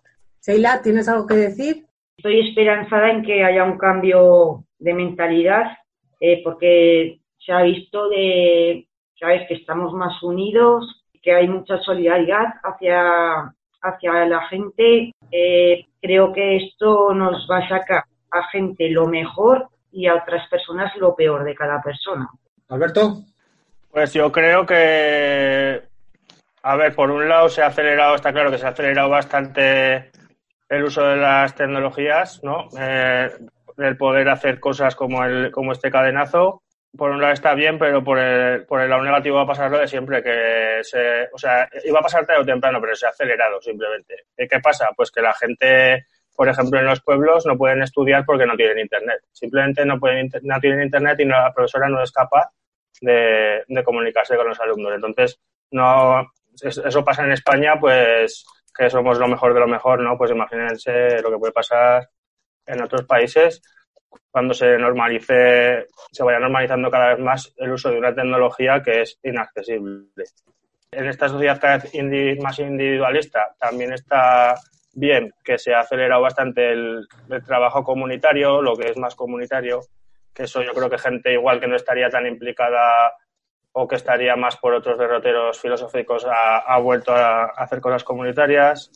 [0.44, 1.87] Sheila, ¿tienes algo que decir?
[2.18, 5.78] Estoy esperanzada en que haya un cambio de mentalidad,
[6.20, 8.88] eh, porque se ha visto de,
[9.18, 15.12] sabes, que estamos más unidos, que hay mucha solidaridad hacia, hacia la gente.
[15.30, 20.48] Eh, creo que esto nos va a sacar a gente lo mejor y a otras
[20.48, 22.28] personas lo peor de cada persona.
[22.68, 23.18] Alberto.
[23.92, 25.82] Pues yo creo que,
[26.62, 30.10] a ver, por un lado se ha acelerado, está claro que se ha acelerado bastante
[30.68, 32.68] el uso de las tecnologías, ¿no?
[32.78, 33.30] Eh,
[33.78, 36.62] el poder hacer cosas como, el, como este cadenazo.
[36.96, 39.70] Por un lado está bien, pero por el, por el lado negativo va a pasar
[39.70, 43.06] lo de siempre, que se, o sea, iba a pasar tarde o temprano, pero se
[43.06, 44.24] ha acelerado simplemente.
[44.36, 44.88] ¿Qué pasa?
[44.96, 48.80] Pues que la gente, por ejemplo, en los pueblos no pueden estudiar porque no tienen
[48.80, 49.20] internet.
[49.32, 52.50] Simplemente no, pueden, no tienen internet y la profesora no es capaz
[53.00, 54.94] de, de, comunicarse con los alumnos.
[54.94, 55.38] Entonces,
[55.70, 56.26] no
[56.62, 58.44] eso pasa en España, pues
[58.78, 60.16] que somos lo mejor de lo mejor, ¿no?
[60.16, 62.08] Pues imagínense lo que puede pasar
[62.64, 63.60] en otros países
[64.30, 69.02] cuando se normalice, se vaya normalizando cada vez más el uso de una tecnología que
[69.02, 70.24] es inaccesible.
[70.90, 74.54] En esta sociedad cada vez más individualista también está
[74.94, 77.06] bien que se ha acelerado bastante el,
[77.46, 79.80] trabajo comunitario, lo que es más comunitario,
[80.32, 83.12] que eso yo creo que gente igual que no estaría tan implicada
[83.80, 88.90] o que estaría más por otros derroteros filosóficos ha, vuelto a hacer cosas comunitarias.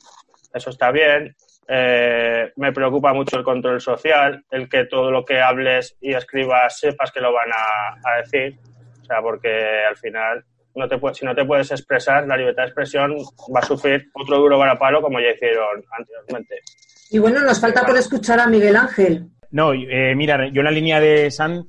[0.52, 1.36] Eso está bien.
[1.68, 6.80] Eh, me preocupa mucho el control social, el que todo lo que hables y escribas
[6.80, 8.58] sepas que lo van a, decir.
[9.00, 12.68] O sea, porque al final, no te, si no te puedes expresar, la libertad de
[12.70, 13.14] expresión
[13.54, 16.58] va a sufrir otro duro varapalo como ya hicieron anteriormente.
[17.10, 19.28] Y bueno, nos falta por escuchar a Miguel Ángel.
[19.53, 21.66] No, eh, mira, yo en la línea de San,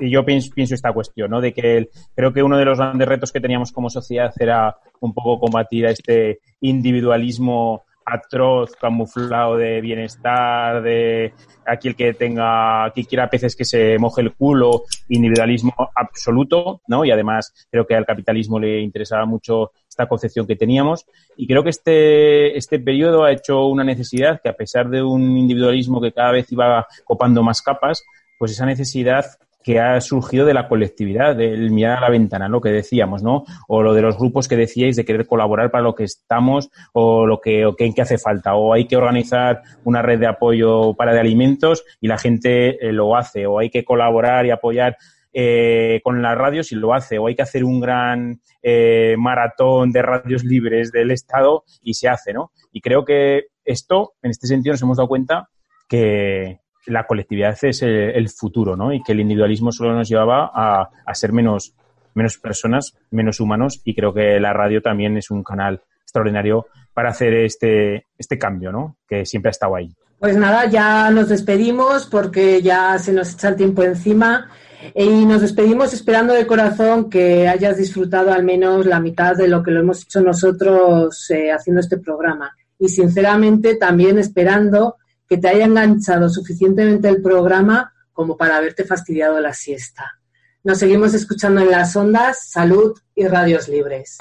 [0.00, 1.40] yo pienso, esta cuestión, ¿no?
[1.40, 5.12] De que creo que uno de los grandes retos que teníamos como sociedad era un
[5.12, 11.34] poco combatir a este individualismo atroz, camuflado de bienestar, de
[11.66, 17.04] aquí el que tenga, aquí quiera peces que se moje el culo, individualismo absoluto, ¿no?
[17.04, 21.06] Y además creo que al capitalismo le interesaba mucho esta concepción que teníamos.
[21.36, 25.36] Y creo que este, este periodo ha hecho una necesidad que a pesar de un
[25.36, 28.02] individualismo que cada vez iba copando más capas,
[28.38, 29.26] pues esa necesidad
[29.62, 33.44] que ha surgido de la colectividad, del mirar a la ventana, lo que decíamos, ¿no?
[33.68, 37.26] O lo de los grupos que decíais de querer colaborar para lo que estamos o
[37.26, 38.54] lo que, o que, en qué hace falta.
[38.54, 42.92] O hay que organizar una red de apoyo para de alimentos y la gente eh,
[42.92, 43.46] lo hace.
[43.46, 44.96] O hay que colaborar y apoyar
[45.32, 47.18] eh, con las radios y lo hace.
[47.18, 52.08] O hay que hacer un gran eh, maratón de radios libres del Estado y se
[52.08, 52.52] hace, ¿no?
[52.72, 55.48] Y creo que esto, en este sentido, nos hemos dado cuenta
[55.88, 58.92] que, la colectividad es el, futuro, ¿no?
[58.92, 61.74] Y que el individualismo solo nos llevaba a, ser menos,
[62.14, 67.10] menos personas, menos humanos, y creo que la radio también es un canal extraordinario para
[67.10, 68.96] hacer este, este cambio, ¿no?
[69.06, 69.94] Que siempre ha estado ahí.
[70.18, 74.48] Pues nada, ya nos despedimos porque ya se nos echa el tiempo encima
[74.94, 79.62] y nos despedimos esperando de corazón que hayas disfrutado al menos la mitad de lo
[79.62, 82.56] que lo hemos hecho nosotros eh, haciendo este programa.
[82.78, 84.96] Y sinceramente también esperando
[85.28, 90.18] que te haya enganchado suficientemente el programa como para haberte fastidiado la siesta.
[90.64, 94.18] Nos seguimos escuchando en las ondas, salud y radios libres.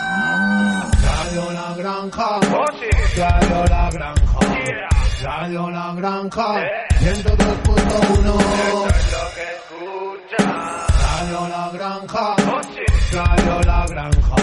[0.00, 2.40] Radio La Granja,
[3.16, 4.40] Radio La Granja,
[5.22, 6.54] Radio La Granja,
[7.00, 8.87] 102.1.
[11.38, 12.34] Radio La Granja,
[13.12, 14.34] Radio La Granja,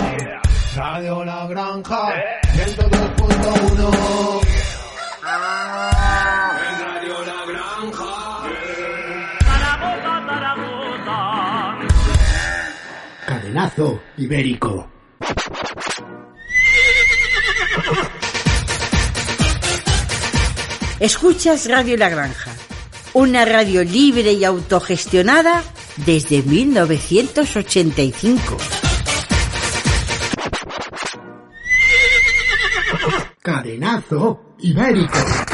[0.76, 2.14] Radio La Granja,
[2.54, 4.40] 102.1.
[13.26, 14.88] Cadenazo ibérico.
[21.02, 22.56] Escuchas Radio La Granja,
[23.12, 25.62] una radio libre y autogestionada
[25.98, 28.58] desde 1985.
[33.42, 35.45] Cadenazo ibérico.